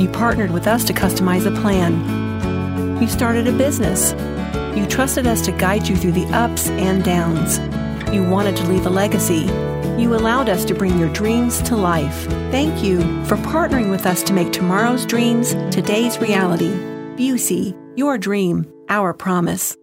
You 0.00 0.08
partnered 0.08 0.52
with 0.52 0.68
us 0.68 0.84
to 0.84 0.92
customize 0.92 1.44
a 1.44 1.60
plan. 1.60 3.00
You 3.00 3.08
started 3.08 3.48
a 3.48 3.52
business. 3.52 4.12
You 4.76 4.86
trusted 4.86 5.26
us 5.26 5.40
to 5.42 5.52
guide 5.52 5.88
you 5.88 5.96
through 5.96 6.12
the 6.12 6.26
ups 6.26 6.68
and 6.68 7.02
downs. 7.02 7.58
You 8.14 8.22
wanted 8.22 8.56
to 8.58 8.68
leave 8.68 8.86
a 8.86 8.90
legacy. 8.90 9.46
You 9.98 10.14
allowed 10.14 10.48
us 10.48 10.64
to 10.66 10.74
bring 10.74 10.96
your 10.96 11.12
dreams 11.12 11.60
to 11.62 11.74
life. 11.74 12.26
Thank 12.52 12.84
you 12.84 13.00
for 13.24 13.36
partnering 13.38 13.90
with 13.90 14.06
us 14.06 14.22
to 14.22 14.32
make 14.32 14.52
tomorrow's 14.52 15.04
dreams 15.04 15.54
today's 15.72 16.18
reality. 16.18 16.70
Busey, 17.16 17.76
your 17.96 18.16
dream, 18.16 18.64
our 18.88 19.12
promise. 19.12 19.76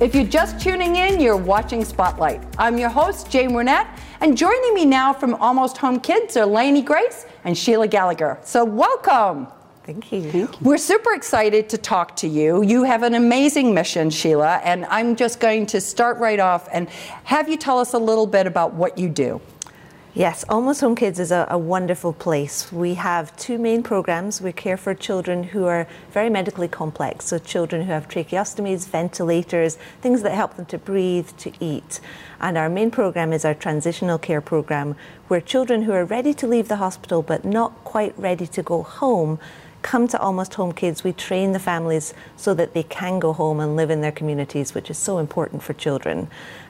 If 0.00 0.14
you're 0.14 0.24
just 0.24 0.60
tuning 0.60 0.96
in, 0.96 1.18
you're 1.18 1.36
watching 1.36 1.82
Spotlight. 1.82 2.44
I'm 2.58 2.76
your 2.76 2.90
host, 2.90 3.30
Jane 3.30 3.54
Wernette, 3.54 3.88
and 4.20 4.36
joining 4.36 4.74
me 4.74 4.84
now 4.84 5.14
from 5.14 5.34
Almost 5.36 5.78
Home 5.78 5.98
Kids 5.98 6.36
are 6.36 6.44
Lainey 6.44 6.82
Grace 6.82 7.24
and 7.44 7.56
Sheila 7.56 7.88
Gallagher. 7.88 8.38
So, 8.42 8.66
welcome. 8.66 9.48
Thank 9.88 10.12
you. 10.12 10.20
Thank 10.30 10.60
you. 10.60 10.66
We're 10.68 10.76
super 10.76 11.14
excited 11.14 11.70
to 11.70 11.78
talk 11.78 12.14
to 12.16 12.28
you. 12.28 12.62
You 12.62 12.84
have 12.84 13.02
an 13.02 13.14
amazing 13.14 13.72
mission, 13.72 14.10
Sheila, 14.10 14.56
and 14.62 14.84
I'm 14.84 15.16
just 15.16 15.40
going 15.40 15.64
to 15.64 15.80
start 15.80 16.18
right 16.18 16.38
off 16.38 16.68
and 16.70 16.90
have 17.24 17.48
you 17.48 17.56
tell 17.56 17.78
us 17.78 17.94
a 17.94 17.98
little 17.98 18.26
bit 18.26 18.46
about 18.46 18.74
what 18.74 18.98
you 18.98 19.08
do. 19.08 19.40
Yes, 20.12 20.44
Almost 20.50 20.82
Home 20.82 20.94
Kids 20.94 21.18
is 21.18 21.30
a, 21.30 21.46
a, 21.48 21.56
wonderful 21.56 22.12
place. 22.12 22.70
We 22.70 22.94
have 22.94 23.34
two 23.38 23.56
main 23.56 23.82
programs. 23.82 24.42
We 24.42 24.52
care 24.52 24.76
for 24.76 24.94
children 24.94 25.42
who 25.42 25.64
are 25.64 25.86
very 26.10 26.28
medically 26.28 26.68
complex, 26.68 27.26
so 27.26 27.38
children 27.38 27.82
who 27.82 27.92
have 27.92 28.08
tracheostomies, 28.08 28.86
ventilators, 28.86 29.78
things 30.02 30.20
that 30.22 30.32
help 30.32 30.56
them 30.56 30.66
to 30.66 30.76
breathe, 30.76 31.30
to 31.38 31.52
eat. 31.60 32.00
And 32.40 32.58
our 32.58 32.68
main 32.68 32.90
program 32.90 33.32
is 33.32 33.44
our 33.44 33.54
transitional 33.54 34.18
care 34.18 34.40
program, 34.42 34.96
where 35.28 35.40
children 35.40 35.82
who 35.82 35.92
are 35.92 36.04
ready 36.04 36.34
to 36.34 36.46
leave 36.46 36.68
the 36.68 36.76
hospital 36.76 37.22
but 37.22 37.46
not 37.46 37.72
quite 37.84 38.18
ready 38.18 38.46
to 38.48 38.62
go 38.62 38.82
home 38.82 39.38
come 39.82 40.08
to 40.08 40.18
Almost 40.20 40.54
Home 40.54 40.72
Kids, 40.72 41.04
we 41.04 41.12
train 41.12 41.52
the 41.52 41.58
families 41.58 42.14
so 42.36 42.54
that 42.54 42.74
they 42.74 42.82
can 42.82 43.18
go 43.18 43.32
home 43.32 43.60
and 43.60 43.76
live 43.76 43.90
in 43.90 44.00
their 44.00 44.12
communities, 44.12 44.74
which 44.74 44.90
is 44.90 44.98
so 44.98 45.18
important 45.18 45.62
for 45.62 45.72
children. 45.74 46.28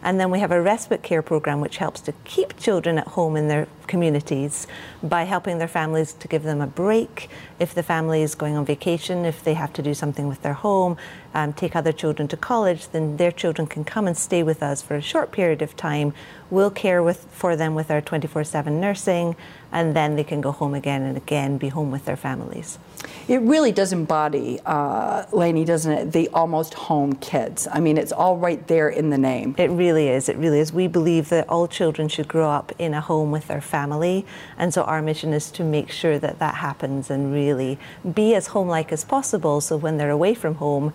And 0.09 0.19
then 0.19 0.31
we 0.31 0.39
have 0.39 0.53
a 0.53 0.63
respite 0.63 1.03
care 1.03 1.21
program 1.21 1.61
which 1.61 1.77
helps 1.77 2.01
to 2.01 2.13
keep 2.25 2.57
children 2.57 2.97
at 2.97 3.09
home 3.09 3.37
in 3.37 3.49
their 3.49 3.69
communities 3.89 4.67
by 5.03 5.25
helping 5.25 5.59
their 5.59 5.69
families 5.69 6.15
to 6.15 6.29
give 6.29 6.45
them 6.45 6.63
a 6.63 6.67
break 6.67 7.29
if 7.59 7.75
the 7.75 7.83
family 7.83 8.23
is 8.23 8.35
going 8.35 8.57
on 8.57 8.65
vacation, 8.65 9.25
if 9.25 9.43
they 9.43 9.55
have 9.55 9.73
to 9.73 9.83
do 9.83 9.93
something 9.93 10.29
with 10.29 10.41
their 10.43 10.53
home, 10.53 10.97
um, 11.35 11.53
take 11.53 11.75
other 11.75 11.93
children 11.93 12.29
to 12.29 12.37
college, 12.37 12.89
then 12.89 13.17
their 13.17 13.33
children 13.33 13.67
can 13.67 13.85
come 13.85 14.07
and 14.07 14.17
stay 14.17 14.43
with 14.43 14.63
us 14.63 14.81
for 14.81 14.95
a 14.95 15.03
short 15.03 15.33
period 15.33 15.61
of 15.61 15.77
time. 15.77 16.15
We'll 16.51 16.71
care 16.71 17.03
with, 17.03 17.27
for 17.31 17.57
them 17.57 17.75
with 17.75 17.91
our 17.91 18.01
24 18.01 18.45
7 18.45 18.81
nursing, 18.81 19.37
and 19.73 19.95
then 19.95 20.17
they 20.17 20.25
can 20.25 20.41
go 20.41 20.53
home 20.53 20.75
again 20.75 21.03
and 21.03 21.17
again, 21.17 21.59
be 21.59 21.69
home 21.69 21.91
with 21.91 22.05
their 22.05 22.17
families. 22.17 22.79
It 23.27 23.43
really 23.43 23.73
does 23.73 23.93
embody, 23.93 24.59
uh, 24.65 25.27
Lainey, 25.33 25.65
doesn't 25.65 25.93
it? 25.93 26.13
The 26.13 26.29
almost 26.29 26.75
home 26.75 27.15
kids. 27.15 27.69
I 27.71 27.81
mean, 27.81 27.99
it's 27.99 28.13
all 28.13 28.39
right 28.39 28.67
there 28.67 28.89
in 28.89 29.11
the 29.11 29.19
name. 29.19 29.55
It 29.59 29.71
really 29.71 29.98
is. 30.07 30.29
It 30.29 30.37
really 30.37 30.61
is. 30.61 30.73
We 30.73 30.87
believe 30.87 31.31
that 31.31 31.49
all 31.49 31.67
children 31.67 32.09
should 32.09 32.29
grow 32.29 32.49
up 32.49 32.71
in 32.79 32.95
a 32.95 33.01
home 33.01 33.33
with 33.33 33.49
their 33.49 33.61
family, 33.61 34.25
and 34.57 34.73
so 34.73 34.83
our 34.83 35.03
mission 35.03 35.33
is 35.33 35.51
to 35.53 35.65
make 35.65 35.91
sure 35.91 36.21
that 36.21 36.39
that 36.39 36.55
happens 36.55 37.11
and 37.11 37.33
really 37.33 37.77
be 38.15 38.37
as 38.37 38.49
home 38.49 38.69
like 38.69 38.93
as 38.93 39.05
possible. 39.05 39.61
So 39.61 39.77
when 39.77 39.97
they're 39.97 40.11
away 40.11 40.35
from 40.35 40.55
home, 40.55 40.93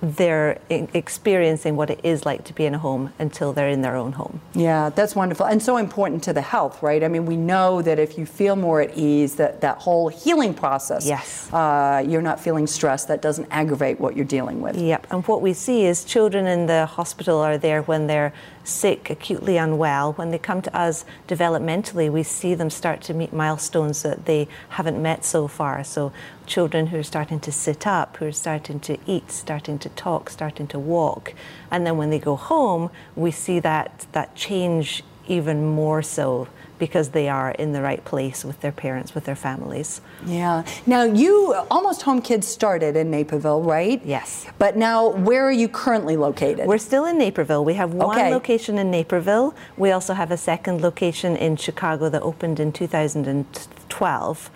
they're 0.00 0.60
experiencing 0.68 1.76
what 1.76 1.90
it 1.90 2.00
is 2.02 2.24
like 2.24 2.44
to 2.44 2.52
be 2.52 2.64
in 2.64 2.74
a 2.74 2.78
home 2.78 3.12
until 3.18 3.52
they're 3.52 3.68
in 3.68 3.82
their 3.82 3.96
own 3.96 4.12
home. 4.12 4.40
Yeah, 4.54 4.90
that's 4.90 5.14
wonderful 5.14 5.46
and 5.46 5.62
so 5.62 5.76
important 5.76 6.22
to 6.24 6.32
the 6.32 6.40
health, 6.40 6.82
right? 6.82 7.02
I 7.02 7.08
mean, 7.08 7.26
we 7.26 7.36
know 7.36 7.82
that 7.82 7.98
if 7.98 8.18
you 8.18 8.26
feel 8.26 8.56
more 8.56 8.80
at 8.80 8.96
ease, 8.96 9.36
that 9.36 9.60
that 9.60 9.78
whole 9.78 10.08
healing 10.08 10.54
process. 10.54 11.06
Yes. 11.06 11.52
Uh, 11.52 12.04
you're 12.06 12.22
not 12.22 12.40
feeling 12.40 12.66
stressed. 12.66 13.08
That 13.08 13.22
doesn't 13.22 13.48
aggravate 13.50 14.00
what 14.00 14.16
you're 14.16 14.24
dealing 14.24 14.60
with. 14.60 14.76
Yep. 14.76 15.06
And 15.10 15.26
what 15.26 15.42
we 15.42 15.52
see 15.52 15.84
is 15.84 16.04
children 16.04 16.46
in 16.46 16.66
the 16.66 16.86
hospital 16.86 17.38
are 17.38 17.58
there 17.58 17.82
when 17.82 18.06
they're 18.06 18.32
sick, 18.68 19.10
acutely 19.10 19.56
unwell, 19.56 20.12
when 20.12 20.30
they 20.30 20.38
come 20.38 20.62
to 20.62 20.76
us 20.76 21.04
developmentally, 21.26 22.10
we 22.10 22.22
see 22.22 22.54
them 22.54 22.70
start 22.70 23.00
to 23.02 23.14
meet 23.14 23.32
milestones 23.32 24.02
that 24.02 24.26
they 24.26 24.48
haven't 24.70 25.00
met 25.00 25.24
so 25.24 25.48
far. 25.48 25.82
So, 25.82 26.12
children 26.46 26.88
who 26.88 26.98
are 26.98 27.02
starting 27.02 27.40
to 27.40 27.52
sit 27.52 27.86
up, 27.86 28.16
who 28.16 28.26
are 28.26 28.32
starting 28.32 28.80
to 28.80 28.98
eat, 29.06 29.30
starting 29.30 29.78
to 29.80 29.88
talk, 29.90 30.30
starting 30.30 30.66
to 30.68 30.78
walk. 30.78 31.34
And 31.70 31.86
then 31.86 31.96
when 31.96 32.10
they 32.10 32.18
go 32.18 32.36
home, 32.36 32.90
we 33.16 33.30
see 33.30 33.60
that, 33.60 34.06
that 34.12 34.34
change 34.34 35.02
even 35.26 35.66
more 35.66 36.02
so 36.02 36.48
because 36.78 37.10
they 37.10 37.28
are 37.28 37.50
in 37.52 37.72
the 37.72 37.82
right 37.82 38.04
place 38.04 38.44
with 38.44 38.60
their 38.60 38.72
parents, 38.72 39.14
with 39.14 39.24
their 39.24 39.36
families. 39.36 40.00
Yeah. 40.26 40.64
Now, 40.86 41.02
you 41.02 41.54
almost 41.70 42.02
home 42.02 42.22
kids 42.22 42.46
started 42.46 42.96
in 42.96 43.10
Naperville, 43.10 43.62
right? 43.62 44.00
Yes. 44.04 44.46
But 44.58 44.76
now, 44.76 45.10
where 45.10 45.44
are 45.44 45.52
you 45.52 45.68
currently 45.68 46.16
located? 46.16 46.66
We're 46.66 46.78
still 46.78 47.04
in 47.04 47.18
Naperville. 47.18 47.64
We 47.64 47.74
have 47.74 47.94
one 47.94 48.18
okay. 48.18 48.32
location 48.32 48.78
in 48.78 48.90
Naperville. 48.90 49.54
We 49.76 49.90
also 49.90 50.14
have 50.14 50.30
a 50.30 50.36
second 50.36 50.80
location 50.80 51.36
in 51.36 51.56
Chicago 51.56 52.08
that 52.08 52.22
opened 52.22 52.60
in 52.60 52.72
2012 52.72 54.50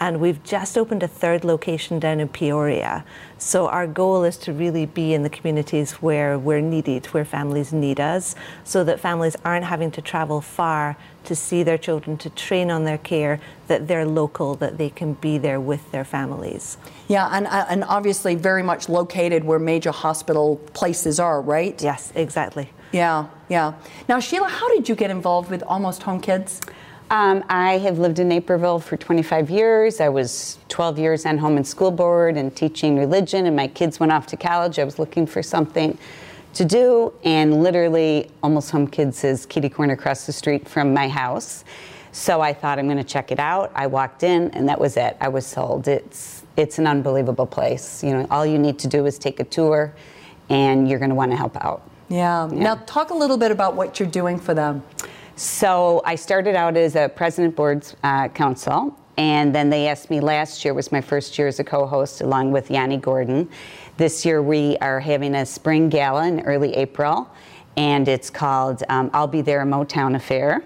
and 0.00 0.20
we've 0.20 0.42
just 0.44 0.78
opened 0.78 1.02
a 1.02 1.08
third 1.08 1.44
location 1.44 1.98
down 1.98 2.20
in 2.20 2.28
Peoria. 2.28 3.04
So 3.38 3.68
our 3.68 3.86
goal 3.86 4.24
is 4.24 4.36
to 4.38 4.52
really 4.52 4.86
be 4.86 5.14
in 5.14 5.22
the 5.22 5.30
communities 5.30 5.92
where 5.94 6.38
we're 6.38 6.60
needed, 6.60 7.06
where 7.06 7.24
families 7.24 7.72
need 7.72 8.00
us, 8.00 8.34
so 8.64 8.84
that 8.84 9.00
families 9.00 9.36
aren't 9.44 9.64
having 9.64 9.90
to 9.92 10.02
travel 10.02 10.40
far 10.40 10.96
to 11.28 11.36
see 11.36 11.62
their 11.62 11.78
children, 11.78 12.16
to 12.16 12.30
train 12.30 12.70
on 12.70 12.84
their 12.84 12.98
care, 12.98 13.38
that 13.68 13.86
they're 13.86 14.06
local, 14.06 14.54
that 14.56 14.78
they 14.78 14.88
can 14.88 15.12
be 15.12 15.36
there 15.36 15.60
with 15.60 15.92
their 15.92 16.04
families. 16.04 16.78
Yeah, 17.06 17.28
and, 17.30 17.46
uh, 17.46 17.66
and 17.68 17.84
obviously 17.84 18.34
very 18.34 18.62
much 18.62 18.88
located 18.88 19.44
where 19.44 19.58
major 19.58 19.90
hospital 19.90 20.56
places 20.72 21.20
are, 21.20 21.40
right? 21.40 21.80
Yes, 21.82 22.12
exactly. 22.14 22.70
Yeah, 22.92 23.26
yeah. 23.50 23.74
Now, 24.08 24.20
Sheila, 24.20 24.48
how 24.48 24.74
did 24.74 24.88
you 24.88 24.94
get 24.94 25.10
involved 25.10 25.50
with 25.50 25.62
Almost 25.64 26.02
Home 26.04 26.20
Kids? 26.20 26.62
Um, 27.10 27.44
I 27.50 27.78
have 27.78 27.98
lived 27.98 28.18
in 28.18 28.28
Naperville 28.28 28.80
for 28.80 28.96
25 28.96 29.50
years. 29.50 30.00
I 30.00 30.08
was 30.08 30.58
12 30.68 30.98
years 30.98 31.26
on 31.26 31.36
home 31.36 31.56
and 31.56 31.66
school 31.66 31.90
board 31.90 32.38
and 32.38 32.54
teaching 32.56 32.98
religion, 32.98 33.44
and 33.44 33.54
my 33.54 33.68
kids 33.68 34.00
went 34.00 34.12
off 34.12 34.26
to 34.28 34.36
college. 34.36 34.78
I 34.78 34.84
was 34.84 34.98
looking 34.98 35.26
for 35.26 35.42
something 35.42 35.98
to 36.54 36.64
do, 36.64 37.12
and 37.24 37.62
literally, 37.62 38.30
Almost 38.42 38.70
Home 38.70 38.86
Kids 38.86 39.24
is 39.24 39.46
kitty 39.46 39.68
corner 39.68 39.94
across 39.94 40.26
the 40.26 40.32
street 40.32 40.68
from 40.68 40.92
my 40.92 41.08
house. 41.08 41.64
So 42.12 42.40
I 42.40 42.52
thought 42.52 42.78
I'm 42.78 42.86
going 42.86 42.98
to 42.98 43.04
check 43.04 43.30
it 43.30 43.38
out. 43.38 43.70
I 43.74 43.86
walked 43.86 44.22
in, 44.22 44.50
and 44.50 44.68
that 44.68 44.80
was 44.80 44.96
it. 44.96 45.16
I 45.20 45.28
was 45.28 45.46
sold. 45.46 45.88
It's 45.88 46.42
it's 46.56 46.78
an 46.78 46.86
unbelievable 46.86 47.46
place. 47.46 48.02
You 48.02 48.10
know, 48.10 48.26
all 48.30 48.44
you 48.44 48.58
need 48.58 48.78
to 48.80 48.88
do 48.88 49.06
is 49.06 49.18
take 49.18 49.38
a 49.38 49.44
tour, 49.44 49.94
and 50.48 50.88
you're 50.88 50.98
going 50.98 51.10
to 51.10 51.14
want 51.14 51.30
to 51.30 51.36
help 51.36 51.56
out. 51.64 51.82
Yeah. 52.08 52.48
yeah. 52.50 52.58
Now, 52.58 52.74
talk 52.86 53.10
a 53.10 53.14
little 53.14 53.36
bit 53.36 53.52
about 53.52 53.76
what 53.76 54.00
you're 54.00 54.08
doing 54.08 54.38
for 54.38 54.54
them. 54.54 54.82
So 55.36 56.02
I 56.04 56.16
started 56.16 56.56
out 56.56 56.76
as 56.76 56.96
a 56.96 57.08
president 57.08 57.54
boards 57.54 57.94
uh, 58.02 58.28
council, 58.28 58.98
and 59.18 59.54
then 59.54 59.70
they 59.70 59.86
asked 59.86 60.10
me 60.10 60.18
last 60.18 60.64
year 60.64 60.74
was 60.74 60.90
my 60.90 61.00
first 61.00 61.38
year 61.38 61.46
as 61.46 61.60
a 61.60 61.64
co-host 61.64 62.22
along 62.22 62.50
with 62.50 62.70
Yanni 62.70 62.96
Gordon. 62.96 63.48
This 63.98 64.24
year 64.24 64.40
we 64.40 64.76
are 64.76 65.00
having 65.00 65.34
a 65.34 65.44
spring 65.44 65.88
gala 65.88 66.28
in 66.28 66.42
early 66.42 66.72
April, 66.76 67.28
and 67.76 68.06
it's 68.06 68.30
called 68.30 68.84
um, 68.88 69.10
"I'll 69.12 69.26
Be 69.26 69.40
There, 69.40 69.64
Motown 69.64 70.14
Affair." 70.14 70.62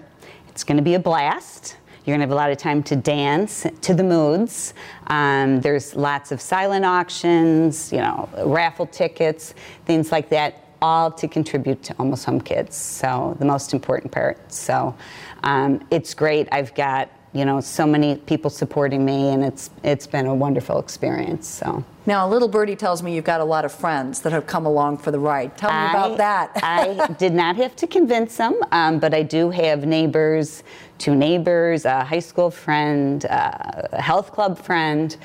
It's 0.49 0.63
going 0.63 0.77
to 0.77 0.83
be 0.83 0.93
a 0.93 0.99
blast. 0.99 1.77
You're 2.05 2.15
going 2.15 2.19
to 2.19 2.25
have 2.25 2.31
a 2.31 2.35
lot 2.35 2.51
of 2.51 2.59
time 2.59 2.83
to 2.83 2.95
dance 2.95 3.65
to 3.81 3.95
the 3.95 4.03
moods. 4.03 4.75
Um, 5.07 5.61
there's 5.61 5.95
lots 5.95 6.31
of 6.31 6.41
silent 6.41 6.85
auctions, 6.85 7.91
you 7.91 8.01
know, 8.01 8.29
raffle 8.45 8.85
tickets, 8.85 9.55
things 9.85 10.11
like 10.11 10.29
that 10.29 10.75
all 10.79 11.09
to 11.13 11.27
contribute 11.27 11.81
to 11.81 11.95
Almost 11.97 12.25
Home 12.25 12.39
Kids. 12.39 12.75
So 12.75 13.35
the 13.39 13.45
most 13.45 13.73
important 13.73 14.11
part. 14.11 14.53
So 14.53 14.95
um, 15.41 15.83
it's 15.89 16.13
great. 16.13 16.47
I've 16.51 16.75
got 16.75 17.09
you 17.33 17.45
know 17.45 17.59
so 17.59 17.85
many 17.85 18.15
people 18.15 18.49
supporting 18.49 19.03
me, 19.03 19.29
and 19.29 19.43
it's 19.43 19.71
it's 19.83 20.07
been 20.07 20.27
a 20.27 20.35
wonderful 20.35 20.79
experience. 20.79 21.47
So. 21.47 21.83
Now, 22.05 22.27
a 22.27 22.29
little 22.29 22.49
birdie 22.49 22.75
tells 22.75 23.01
me 23.01 23.15
you've 23.15 23.23
got 23.23 23.39
a 23.39 23.45
lot 23.45 23.63
of 23.63 23.71
friends 23.71 24.19
that 24.21 24.33
have 24.33 24.45
come 24.45 24.65
along 24.65 24.97
for 24.97 25.11
the 25.11 25.19
ride. 25.19 25.57
Tell 25.57 25.69
me 25.69 25.75
I, 25.77 25.89
about 25.89 26.17
that. 26.17 26.51
I 26.61 27.13
did 27.17 27.33
not 27.33 27.55
have 27.55 27.77
to 27.77 27.87
convince 27.87 28.35
them, 28.35 28.59
um, 28.73 28.99
but 28.99 29.13
I 29.13 29.23
do 29.23 29.49
have 29.51 29.85
neighbors, 29.85 30.63
two 30.97 31.15
neighbors, 31.15 31.85
a 31.85 32.03
high 32.03 32.19
school 32.19 32.51
friend, 32.51 33.23
a 33.23 34.01
health 34.01 34.33
club 34.33 34.59
friend, 34.59 35.15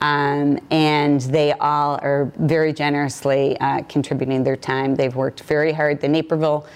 um, 0.00 0.60
and 0.70 1.20
they 1.22 1.52
all 1.54 1.98
are 2.02 2.32
very 2.36 2.72
generously 2.72 3.58
uh, 3.58 3.82
contributing 3.88 4.44
their 4.44 4.56
time. 4.56 4.94
They've 4.94 5.14
worked 5.16 5.40
very 5.40 5.72
hard. 5.72 6.00
The 6.00 6.08
Naperville 6.08 6.66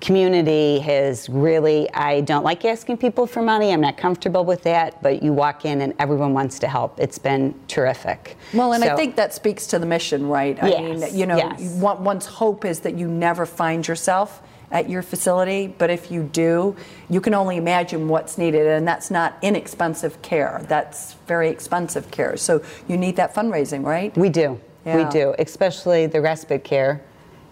community 0.00 0.78
has 0.78 1.28
really 1.28 1.92
i 1.92 2.20
don't 2.22 2.44
like 2.44 2.64
asking 2.64 2.96
people 2.96 3.26
for 3.26 3.42
money 3.42 3.72
i'm 3.72 3.80
not 3.80 3.96
comfortable 3.96 4.44
with 4.44 4.62
that 4.62 5.00
but 5.02 5.22
you 5.22 5.32
walk 5.32 5.64
in 5.64 5.82
and 5.82 5.92
everyone 5.98 6.32
wants 6.32 6.58
to 6.58 6.66
help 6.66 6.98
it's 6.98 7.18
been 7.18 7.54
terrific 7.68 8.36
well 8.54 8.72
and 8.72 8.82
so, 8.82 8.90
i 8.90 8.96
think 8.96 9.14
that 9.16 9.34
speaks 9.34 9.66
to 9.66 9.78
the 9.78 9.86
mission 9.86 10.26
right 10.26 10.58
yes, 10.62 10.74
i 10.78 10.82
mean 10.82 11.18
you 11.18 11.26
know 11.26 11.36
yes. 11.36 11.60
one's 11.80 12.26
hope 12.26 12.64
is 12.64 12.80
that 12.80 12.94
you 12.94 13.06
never 13.06 13.44
find 13.44 13.86
yourself 13.86 14.42
at 14.72 14.88
your 14.88 15.02
facility, 15.02 15.66
but 15.66 15.90
if 15.90 16.10
you 16.10 16.22
do, 16.22 16.76
you 17.08 17.20
can 17.20 17.34
only 17.34 17.56
imagine 17.56 18.08
what's 18.08 18.38
needed, 18.38 18.66
and 18.66 18.86
that's 18.86 19.10
not 19.10 19.36
inexpensive 19.42 20.20
care. 20.22 20.64
That's 20.68 21.14
very 21.26 21.48
expensive 21.48 22.10
care. 22.10 22.36
So 22.36 22.62
you 22.86 22.96
need 22.96 23.16
that 23.16 23.34
fundraising, 23.34 23.84
right? 23.84 24.16
We 24.16 24.28
do. 24.28 24.60
Yeah. 24.86 25.04
We 25.04 25.10
do, 25.10 25.34
especially 25.38 26.06
the 26.06 26.20
respite 26.20 26.64
care 26.64 27.02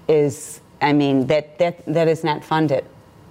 is, 0.06 0.60
I 0.80 0.92
mean, 0.92 1.26
that, 1.26 1.58
that, 1.58 1.84
that 1.86 2.08
is 2.08 2.24
not 2.24 2.44
funded. 2.44 2.84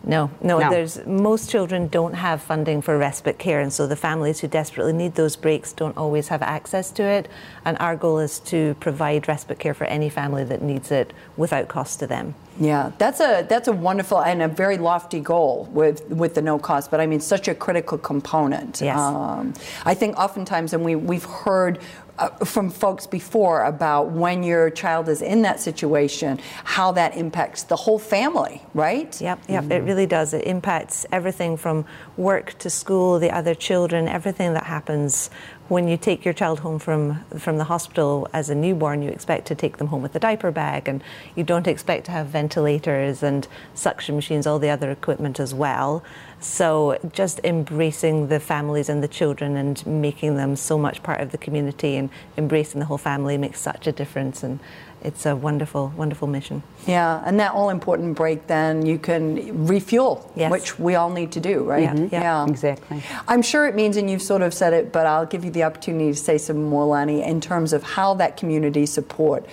No, 0.03 0.31
no, 0.41 0.59
No. 0.59 0.69
There's 0.69 1.05
most 1.05 1.49
children 1.49 1.87
don't 1.89 2.13
have 2.13 2.41
funding 2.41 2.81
for 2.81 2.97
respite 2.97 3.37
care, 3.37 3.59
and 3.59 3.71
so 3.73 3.87
the 3.87 3.95
families 3.95 4.39
who 4.39 4.47
desperately 4.47 4.93
need 4.93 5.15
those 5.15 5.35
breaks 5.35 5.73
don't 5.73 5.97
always 5.97 6.29
have 6.29 6.41
access 6.41 6.91
to 6.91 7.03
it. 7.03 7.27
And 7.65 7.77
our 7.79 7.97
goal 7.97 8.19
is 8.19 8.39
to 8.41 8.75
provide 8.79 9.27
respite 9.27 9.59
care 9.59 9.73
for 9.73 9.83
any 9.85 10.09
family 10.09 10.45
that 10.45 10.61
needs 10.61 10.91
it 10.91 11.11
without 11.35 11.67
cost 11.67 11.99
to 11.99 12.07
them. 12.07 12.35
Yeah, 12.59 12.91
that's 12.97 13.19
a 13.19 13.45
that's 13.49 13.67
a 13.67 13.73
wonderful 13.73 14.21
and 14.21 14.41
a 14.41 14.47
very 14.47 14.77
lofty 14.77 15.19
goal 15.19 15.67
with 15.71 16.07
with 16.09 16.35
the 16.35 16.41
no 16.41 16.57
cost, 16.57 16.89
but 16.89 17.01
I 17.01 17.05
mean 17.05 17.19
such 17.19 17.47
a 17.49 17.53
critical 17.55 17.97
component. 17.97 18.79
Yes. 18.81 18.97
Um, 18.97 19.53
I 19.85 19.93
think 19.93 20.15
oftentimes, 20.17 20.73
and 20.73 20.85
we 20.85 20.95
we've 20.95 21.25
heard. 21.25 21.79
Uh, 22.19 22.29
from 22.43 22.71
folks 22.71 23.05
before 23.05 23.63
about 23.65 24.09
when 24.09 24.41
your 24.41 24.71
child 24.71 25.07
is 25.07 25.21
in 25.21 25.43
that 25.43 25.59
situation, 25.59 26.39
how 26.63 26.91
that 26.91 27.15
impacts 27.15 27.61
the 27.61 27.75
whole 27.75 27.99
family, 27.99 28.59
right? 28.73 29.21
Yep, 29.21 29.39
yep, 29.47 29.69
it 29.69 29.83
really 29.83 30.07
does. 30.07 30.33
It 30.33 30.45
impacts 30.45 31.05
everything 31.11 31.57
from 31.57 31.85
work 32.15 32.57
to 32.57 32.71
school, 32.71 33.19
the 33.19 33.29
other 33.29 33.53
children, 33.53 34.07
everything 34.07 34.53
that 34.53 34.63
happens 34.63 35.29
when 35.69 35.87
you 35.87 35.97
take 35.97 36.23
your 36.23 36.33
child 36.33 36.59
home 36.59 36.79
from 36.79 37.23
from 37.37 37.57
the 37.57 37.65
hospital 37.65 38.27
as 38.33 38.49
a 38.49 38.55
newborn. 38.55 39.01
You 39.01 39.09
expect 39.09 39.47
to 39.47 39.55
take 39.55 39.77
them 39.77 39.87
home 39.87 40.01
with 40.01 40.15
a 40.15 40.19
diaper 40.19 40.51
bag, 40.51 40.87
and 40.87 41.03
you 41.35 41.43
don't 41.43 41.67
expect 41.67 42.05
to 42.05 42.11
have 42.11 42.27
ventilators 42.27 43.23
and 43.23 43.47
suction 43.73 44.15
machines, 44.15 44.47
all 44.47 44.59
the 44.59 44.69
other 44.69 44.91
equipment 44.91 45.39
as 45.39 45.53
well. 45.53 46.03
So 46.39 46.99
just 47.13 47.39
embracing 47.43 48.27
the 48.27 48.39
families 48.39 48.89
and 48.89 49.01
the 49.01 49.07
children 49.07 49.57
and 49.57 49.85
making 49.85 50.37
them 50.37 50.55
so 50.55 50.77
much 50.77 51.01
part 51.01 51.19
of 51.19 51.31
the 51.31 51.37
community 51.37 51.95
and 51.95 52.09
embracing 52.37 52.79
the 52.79 52.85
whole 52.85 52.99
family 52.99 53.37
makes 53.37 53.59
such 53.59 53.87
a 53.87 53.91
difference 53.91 54.43
and 54.43 54.59
it's 55.07 55.25
a 55.25 55.35
wonderful, 55.35 55.93
wonderful 55.95 56.27
mission. 56.27 56.61
Yeah, 56.85 57.23
and 57.25 57.39
that 57.39 57.53
all 57.53 57.69
important 57.69 58.15
break, 58.17 58.45
then 58.47 58.85
you 58.85 58.99
can 58.99 59.65
refuel, 59.65 60.29
Yes. 60.35 60.51
which 60.51 60.77
we 60.77 60.95
all 60.95 61.09
need 61.09 61.31
to 61.31 61.39
do, 61.39 61.63
right? 61.63 61.83
Yeah, 61.83 61.93
Mhm. 61.93 62.11
yeah. 62.11 62.45
Exactly. 62.45 63.01
I'm 63.27 63.41
sure 63.41 63.65
it 63.67 63.73
means, 63.73 63.95
and 63.95 64.09
you've 64.09 64.21
sort 64.21 64.41
of 64.41 64.53
said 64.53 64.73
it, 64.73 64.91
but 64.91 65.07
I'll 65.07 65.25
give 65.25 65.45
you 65.45 65.51
the 65.51 65.63
opportunity 65.63 66.11
to 66.11 66.17
say 66.19 66.37
some 66.37 66.65
more, 66.65 66.85
Lani, 66.85 67.23
in 67.23 67.39
terms 67.39 67.71
of 67.71 67.83
how 67.83 68.13
that 68.15 68.35
community 68.35 68.85
support 68.85 69.45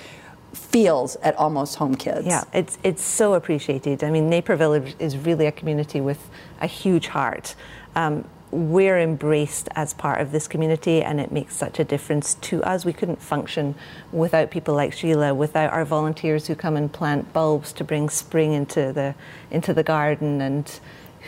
feels 0.53 1.17
at 1.23 1.37
Almost 1.37 1.77
Home 1.77 1.95
Kids. 1.95 2.27
Yeah, 2.27 2.43
it's 2.53 2.77
it's 2.83 3.03
so 3.03 3.35
appreciated. 3.35 4.03
I 4.03 4.11
mean, 4.11 4.29
Naperville 4.29 4.75
is- 4.75 4.95
is 4.99 5.17
really 5.17 5.47
a 5.47 5.53
community 5.53 6.01
with 6.01 6.19
a 6.61 6.67
huge 6.67 7.09
heart. 7.09 7.55
Um, 7.95 8.25
we're 8.55 8.99
embraced 9.01 9.69
as 9.75 9.93
part 9.95 10.21
of 10.21 10.31
this 10.31 10.47
community, 10.47 11.03
and 11.03 11.21
it 11.21 11.33
makes 11.33 11.57
such 11.57 11.81
a 11.81 11.85
difference 11.85 12.35
to 12.35 12.63
us. 12.63 12.85
We 12.85 12.93
couldn't 12.93 13.21
function 13.21 13.75
without 14.13 14.51
people 14.51 14.75
like 14.75 14.93
Sheila, 14.93 15.35
without 15.35 15.73
our 15.73 15.85
volunteers 15.85 16.47
who 16.47 16.55
come 16.55 16.77
and 16.77 16.93
plant 16.93 17.33
bulbs 17.33 17.73
to 17.75 17.85
bring 17.85 18.09
spring 18.09 18.53
into 18.53 18.93
the 18.93 19.15
into 19.51 19.75
the 19.75 19.83
garden, 19.83 20.41
and 20.41 20.81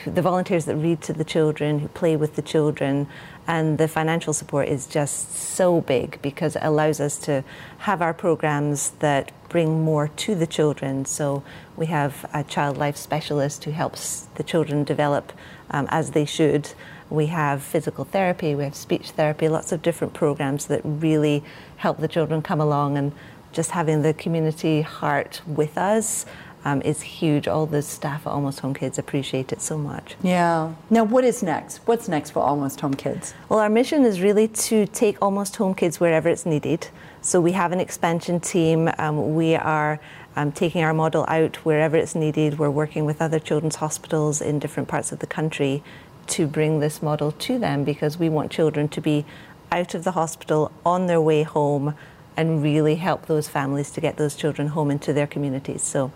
the 0.04 0.22
volunteers 0.22 0.66
that 0.66 0.76
read 0.76 1.02
to 1.02 1.12
the 1.12 1.24
children, 1.24 1.80
who 1.80 1.88
play 1.88 2.16
with 2.16 2.36
the 2.36 2.42
children, 2.42 3.08
and 3.46 3.78
the 3.78 3.88
financial 3.88 4.32
support 4.32 4.68
is 4.68 4.86
just 4.86 5.34
so 5.34 5.80
big 5.80 6.20
because 6.22 6.54
it 6.54 6.62
allows 6.62 7.00
us 7.00 7.18
to 7.18 7.42
have 7.78 8.02
our 8.02 8.14
programs 8.14 8.90
that 9.00 9.32
bring 9.48 9.82
more 9.82 10.08
to 10.08 10.34
the 10.34 10.46
children. 10.46 11.04
So 11.04 11.42
we 11.76 11.86
have 11.86 12.28
a 12.32 12.44
child 12.44 12.76
life 12.76 12.96
specialist 12.96 13.64
who 13.64 13.70
helps 13.70 14.26
the 14.34 14.42
children 14.42 14.84
develop 14.84 15.32
um, 15.70 15.86
as 15.90 16.10
they 16.10 16.24
should. 16.24 16.70
We 17.10 17.26
have 17.26 17.62
physical 17.62 18.04
therapy, 18.04 18.54
we 18.54 18.64
have 18.64 18.74
speech 18.74 19.10
therapy, 19.10 19.48
lots 19.48 19.72
of 19.72 19.82
different 19.82 20.14
programs 20.14 20.66
that 20.66 20.80
really 20.84 21.44
help 21.76 21.98
the 21.98 22.08
children 22.08 22.42
come 22.42 22.60
along 22.60 22.96
and 22.96 23.12
just 23.52 23.70
having 23.70 24.02
the 24.02 24.12
community 24.12 24.82
heart 24.82 25.40
with 25.46 25.78
us 25.78 26.26
um, 26.66 26.82
is 26.82 27.00
huge. 27.00 27.46
All 27.46 27.64
the 27.64 27.80
staff 27.80 28.26
at 28.26 28.30
Almost 28.30 28.60
Home 28.60 28.74
Kids 28.74 28.98
appreciate 28.98 29.52
it 29.52 29.62
so 29.62 29.78
much. 29.78 30.16
Yeah. 30.20 30.74
Now, 30.90 31.04
what 31.04 31.22
is 31.22 31.42
next? 31.42 31.78
What's 31.86 32.08
next 32.08 32.30
for 32.30 32.40
Almost 32.40 32.80
Home 32.80 32.94
Kids? 32.94 33.34
Well, 33.48 33.60
our 33.60 33.70
mission 33.70 34.04
is 34.04 34.20
really 34.20 34.48
to 34.48 34.86
take 34.86 35.16
Almost 35.22 35.56
Home 35.56 35.74
Kids 35.76 36.00
wherever 36.00 36.28
it's 36.28 36.44
needed. 36.44 36.88
So 37.20 37.40
we 37.40 37.52
have 37.52 37.70
an 37.70 37.78
expansion 37.78 38.40
team. 38.40 38.90
Um, 38.98 39.36
we 39.36 39.54
are 39.54 40.00
um, 40.34 40.50
taking 40.50 40.82
our 40.82 40.92
model 40.92 41.24
out 41.28 41.56
wherever 41.64 41.96
it's 41.96 42.16
needed. 42.16 42.58
We're 42.58 42.70
working 42.70 43.04
with 43.04 43.22
other 43.22 43.38
children's 43.38 43.76
hospitals 43.76 44.42
in 44.42 44.58
different 44.58 44.88
parts 44.88 45.12
of 45.12 45.20
the 45.20 45.26
country 45.26 45.84
to 46.28 46.46
bring 46.46 46.80
this 46.80 47.02
model 47.02 47.32
to 47.32 47.58
them 47.58 47.84
because 47.84 48.18
we 48.18 48.28
want 48.28 48.50
children 48.50 48.88
to 48.88 49.00
be 49.00 49.24
out 49.72 49.94
of 49.94 50.04
the 50.04 50.12
hospital 50.12 50.70
on 50.84 51.06
their 51.06 51.20
way 51.20 51.42
home 51.42 51.94
and 52.36 52.62
really 52.62 52.96
help 52.96 53.26
those 53.26 53.48
families 53.48 53.90
to 53.90 54.00
get 54.00 54.16
those 54.16 54.34
children 54.34 54.68
home 54.68 54.90
into 54.90 55.12
their 55.12 55.26
communities. 55.26 55.82
So 55.82 56.12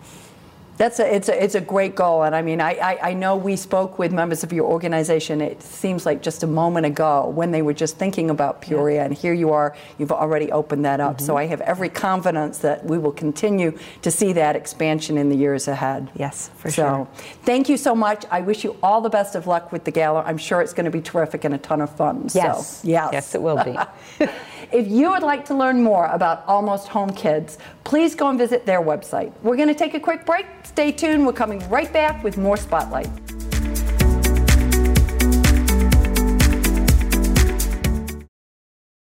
That's 0.81 0.99
a, 0.99 1.15
it's 1.15 1.29
a, 1.29 1.43
it's 1.43 1.53
a 1.53 1.61
great 1.61 1.93
goal. 1.93 2.23
And 2.23 2.33
I 2.33 2.41
mean, 2.41 2.59
I, 2.59 2.71
I, 2.71 3.09
I 3.09 3.13
know 3.13 3.35
we 3.35 3.55
spoke 3.55 3.99
with 3.99 4.11
members 4.11 4.43
of 4.43 4.51
your 4.51 4.65
organization, 4.65 5.39
it 5.39 5.61
seems 5.61 6.07
like 6.07 6.23
just 6.23 6.41
a 6.41 6.47
moment 6.47 6.87
ago, 6.87 7.27
when 7.27 7.51
they 7.51 7.61
were 7.61 7.75
just 7.75 7.97
thinking 7.97 8.31
about 8.31 8.63
Peoria. 8.63 9.05
And 9.05 9.13
here 9.13 9.31
you 9.31 9.51
are, 9.51 9.75
you've 9.99 10.11
already 10.11 10.51
opened 10.51 10.83
that 10.85 10.99
up. 10.99 11.21
So 11.21 11.33
mm-hmm. 11.33 11.37
I 11.37 11.45
have 11.45 11.61
every 11.61 11.89
confidence 11.89 12.57
that 12.59 12.83
we 12.83 12.97
will 12.97 13.11
continue 13.11 13.77
to 14.01 14.09
see 14.09 14.33
that 14.33 14.55
expansion 14.55 15.19
in 15.19 15.29
the 15.29 15.35
years 15.35 15.67
ahead. 15.67 16.09
Yes, 16.15 16.49
for 16.55 16.71
so, 16.71 16.81
sure. 16.81 17.07
Thank 17.43 17.69
you 17.69 17.77
so 17.77 17.93
much. 17.93 18.25
I 18.31 18.41
wish 18.41 18.63
you 18.63 18.75
all 18.81 19.01
the 19.01 19.09
best 19.11 19.35
of 19.35 19.45
luck 19.45 19.71
with 19.71 19.83
the 19.83 19.91
gala. 19.91 20.23
I'm 20.23 20.39
sure 20.39 20.63
it's 20.63 20.73
going 20.73 20.85
to 20.85 20.91
be 20.91 21.01
terrific 21.01 21.43
and 21.43 21.53
a 21.53 21.59
ton 21.59 21.81
of 21.81 21.95
fun. 21.95 22.23
Yes. 22.33 22.81
So, 22.81 22.87
yes. 22.87 23.09
Yes, 23.13 23.35
it 23.35 23.41
will 23.43 23.63
be. 23.63 23.77
If 24.71 24.87
you 24.87 25.09
would 25.09 25.21
like 25.21 25.43
to 25.45 25.53
learn 25.53 25.83
more 25.83 26.05
about 26.05 26.45
Almost 26.47 26.87
Home 26.89 27.11
Kids, 27.11 27.57
please 27.83 28.15
go 28.15 28.29
and 28.29 28.39
visit 28.39 28.65
their 28.65 28.81
website. 28.81 29.33
We're 29.43 29.57
going 29.57 29.67
to 29.67 29.75
take 29.75 29.95
a 29.95 29.99
quick 29.99 30.25
break. 30.25 30.45
Stay 30.63 30.93
tuned. 30.93 31.25
We're 31.25 31.33
coming 31.33 31.59
right 31.69 31.91
back 31.91 32.23
with 32.23 32.37
more 32.37 32.55
Spotlight. 32.55 33.09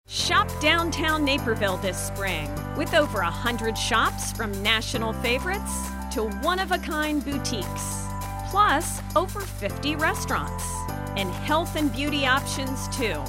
Shop 0.07 0.47
downtown 0.61 1.25
Naperville 1.25 1.79
this 1.79 1.97
spring 1.97 2.51
with 2.77 2.93
over 2.93 3.21
a 3.21 3.31
hundred 3.31 3.79
shops 3.79 4.33
from 4.33 4.53
national 4.63 5.15
favorites 5.15 5.89
to 6.13 6.29
one 6.43 6.59
of 6.59 6.71
a 6.71 6.79
kind 6.79 7.25
boutiques, 7.25 8.05
plus 8.51 9.01
over 9.17 9.41
50 9.41 9.97
restaurants 9.97 10.65
and 11.17 11.31
health 11.31 11.77
and 11.77 11.91
beauty 11.95 12.27
options 12.27 12.89
too. 12.95 13.23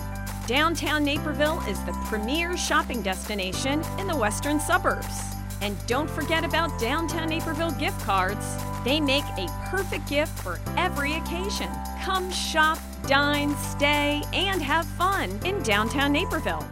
Downtown 0.48 1.04
Naperville 1.04 1.62
is 1.68 1.78
the 1.84 1.92
premier 2.06 2.56
shopping 2.56 3.02
destination 3.02 3.84
in 4.00 4.08
the 4.08 4.16
western 4.16 4.62
suburbs. 4.62 5.36
And 5.62 5.76
don't 5.88 6.10
forget 6.10 6.46
about 6.46 6.80
Downtown 6.80 7.28
Naperville 7.28 7.72
gift 7.72 8.00
cards. 8.06 8.56
They 8.86 9.02
make 9.02 9.26
a 9.38 9.48
perfect 9.66 10.08
gift 10.08 10.40
for 10.40 10.58
every 10.78 11.16
occasion. 11.16 11.68
Come 12.02 12.32
shop, 12.32 12.80
dine, 13.08 13.58
stay, 13.58 14.24
and 14.32 14.62
have 14.62 14.86
fun 14.86 15.38
in 15.44 15.62
downtown 15.64 16.14
Naperville. 16.14 16.66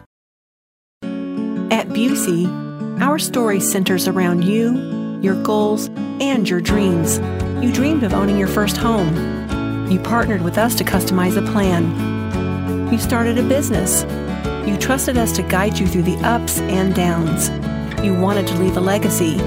At 1.69 1.89
Busey, 1.89 2.47
our 3.01 3.19
story 3.19 3.59
centers 3.59 4.07
around 4.07 4.45
you, 4.45 5.19
your 5.21 5.43
goals, 5.43 5.89
and 6.21 6.47
your 6.47 6.61
dreams. 6.61 7.19
You 7.61 7.73
dreamed 7.73 8.03
of 8.03 8.13
owning 8.13 8.37
your 8.37 8.47
first 8.47 8.77
home. 8.77 9.91
You 9.91 9.99
partnered 9.99 10.43
with 10.43 10.57
us 10.57 10.75
to 10.75 10.85
customize 10.85 11.35
a 11.35 11.51
plan. 11.51 12.14
You 12.91 12.99
started 12.99 13.39
a 13.39 13.43
business. 13.43 14.03
You 14.67 14.77
trusted 14.77 15.17
us 15.17 15.31
to 15.33 15.41
guide 15.41 15.79
you 15.79 15.87
through 15.87 16.03
the 16.03 16.17
ups 16.17 16.59
and 16.59 16.93
downs. 16.93 17.49
You 18.05 18.13
wanted 18.13 18.45
to 18.47 18.59
leave 18.59 18.77
a 18.77 18.79
legacy. 18.79 19.41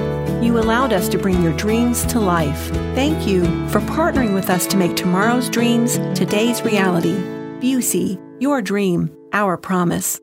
You 0.45 0.59
allowed 0.59 0.93
us 0.93 1.09
to 1.11 1.19
bring 1.19 1.41
your 1.43 1.57
dreams 1.57 2.05
to 2.07 2.19
life. 2.19 2.69
Thank 2.97 3.29
you 3.29 3.45
for 3.69 3.81
partnering 3.81 4.35
with 4.35 4.51
us 4.51 4.67
to 4.67 4.77
make 4.77 4.97
tomorrow's 4.97 5.49
dreams 5.49 5.99
today's 6.19 6.63
reality. 6.63 7.15
Busey, 7.61 8.21
your 8.41 8.61
dream, 8.61 9.09
our 9.33 9.57
promise. 9.57 10.21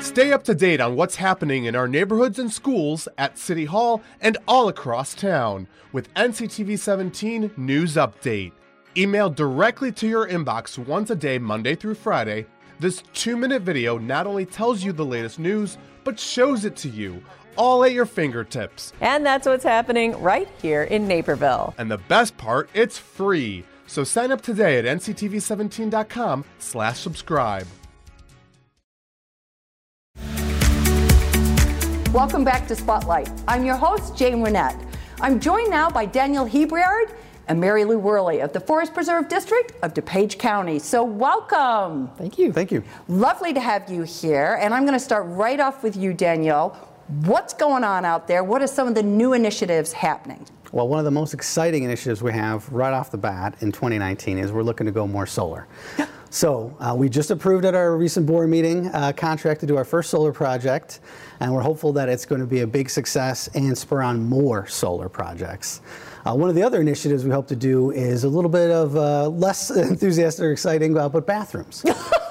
Stay 0.00 0.32
up 0.32 0.44
to 0.44 0.54
date 0.54 0.80
on 0.80 0.96
what's 0.96 1.16
happening 1.16 1.66
in 1.66 1.76
our 1.76 1.86
neighborhoods 1.86 2.38
and 2.38 2.50
schools 2.50 3.06
at 3.18 3.36
City 3.36 3.66
Hall 3.66 4.00
and 4.20 4.38
all 4.48 4.68
across 4.68 5.14
town 5.14 5.68
with 5.92 6.12
NCTV 6.14 6.78
17 6.78 7.50
News 7.56 7.94
Update. 7.94 8.52
Emailed 8.98 9.36
directly 9.36 9.92
to 9.92 10.08
your 10.08 10.26
inbox 10.26 10.76
once 10.76 11.10
a 11.10 11.14
day, 11.14 11.38
Monday 11.38 11.76
through 11.76 11.94
Friday, 11.94 12.46
this 12.80 13.04
two 13.14 13.36
minute 13.36 13.62
video 13.62 13.96
not 13.96 14.26
only 14.26 14.44
tells 14.44 14.82
you 14.82 14.92
the 14.92 15.04
latest 15.04 15.38
news, 15.38 15.78
but 16.02 16.18
shows 16.18 16.64
it 16.64 16.74
to 16.74 16.88
you, 16.88 17.22
all 17.54 17.84
at 17.84 17.92
your 17.92 18.06
fingertips. 18.06 18.92
And 19.00 19.24
that's 19.24 19.46
what's 19.46 19.62
happening 19.62 20.20
right 20.20 20.48
here 20.60 20.82
in 20.82 21.06
Naperville. 21.06 21.74
And 21.78 21.88
the 21.88 21.98
best 22.08 22.36
part, 22.38 22.70
it's 22.74 22.98
free. 22.98 23.62
So 23.86 24.02
sign 24.02 24.32
up 24.32 24.40
today 24.40 24.80
at 24.80 24.84
nctv17.com 24.84 26.44
slash 26.58 26.98
subscribe. 26.98 27.68
Welcome 32.12 32.42
back 32.42 32.66
to 32.66 32.74
Spotlight. 32.74 33.30
I'm 33.46 33.64
your 33.64 33.76
host, 33.76 34.16
Jane 34.16 34.40
Wernette. 34.40 34.84
I'm 35.20 35.38
joined 35.38 35.70
now 35.70 35.88
by 35.88 36.04
Daniel 36.04 36.44
Hebreard 36.44 37.12
and 37.48 37.60
Mary 37.60 37.84
Lou 37.84 38.00
Wehrli 38.00 38.44
of 38.44 38.52
the 38.52 38.60
Forest 38.60 38.94
Preserve 38.94 39.28
District 39.28 39.72
of 39.82 39.94
DuPage 39.94 40.38
County. 40.38 40.78
So, 40.78 41.02
welcome. 41.02 42.08
Thank 42.16 42.38
you. 42.38 42.52
Thank 42.52 42.70
you. 42.70 42.84
Lovely 43.08 43.52
to 43.54 43.60
have 43.60 43.90
you 43.90 44.02
here. 44.02 44.58
And 44.60 44.72
I'm 44.72 44.84
going 44.84 44.98
to 44.98 45.04
start 45.04 45.26
right 45.26 45.58
off 45.58 45.82
with 45.82 45.96
you, 45.96 46.12
Danielle. 46.12 46.70
What's 47.24 47.54
going 47.54 47.84
on 47.84 48.04
out 48.04 48.28
there? 48.28 48.44
What 48.44 48.60
are 48.60 48.66
some 48.66 48.86
of 48.86 48.94
the 48.94 49.02
new 49.02 49.32
initiatives 49.32 49.92
happening? 49.92 50.46
Well, 50.72 50.86
one 50.86 50.98
of 50.98 51.06
the 51.06 51.10
most 51.10 51.32
exciting 51.32 51.84
initiatives 51.84 52.22
we 52.22 52.32
have 52.32 52.70
right 52.70 52.92
off 52.92 53.10
the 53.10 53.16
bat 53.16 53.56
in 53.60 53.72
2019 53.72 54.36
is 54.36 54.52
we're 54.52 54.62
looking 54.62 54.84
to 54.84 54.92
go 54.92 55.06
more 55.06 55.26
solar. 55.26 55.66
So 56.30 56.76
uh, 56.78 56.94
we 56.94 57.08
just 57.08 57.30
approved 57.30 57.64
at 57.64 57.74
our 57.74 57.96
recent 57.96 58.26
board 58.26 58.50
meeting 58.50 58.90
a 58.92 59.14
contract 59.14 59.60
to 59.60 59.66
do 59.66 59.78
our 59.78 59.84
first 59.84 60.10
solar 60.10 60.30
project, 60.30 61.00
and 61.40 61.52
we're 61.54 61.62
hopeful 61.62 61.90
that 61.94 62.10
it's 62.10 62.26
going 62.26 62.42
to 62.42 62.46
be 62.46 62.60
a 62.60 62.66
big 62.66 62.90
success 62.90 63.48
and 63.54 63.76
spur 63.76 64.02
on 64.02 64.28
more 64.28 64.66
solar 64.66 65.08
projects. 65.08 65.80
Uh, 66.28 66.34
one 66.34 66.50
of 66.50 66.54
the 66.54 66.62
other 66.62 66.78
initiatives 66.78 67.24
we 67.24 67.30
hope 67.30 67.46
to 67.48 67.56
do 67.56 67.90
is 67.90 68.22
a 68.22 68.28
little 68.28 68.50
bit 68.50 68.70
of 68.70 68.94
uh, 68.96 69.28
less 69.30 69.70
enthusiastic 69.90 70.44
or 70.44 70.52
exciting, 70.52 70.92
but 70.92 71.26
bathrooms. 71.26 71.82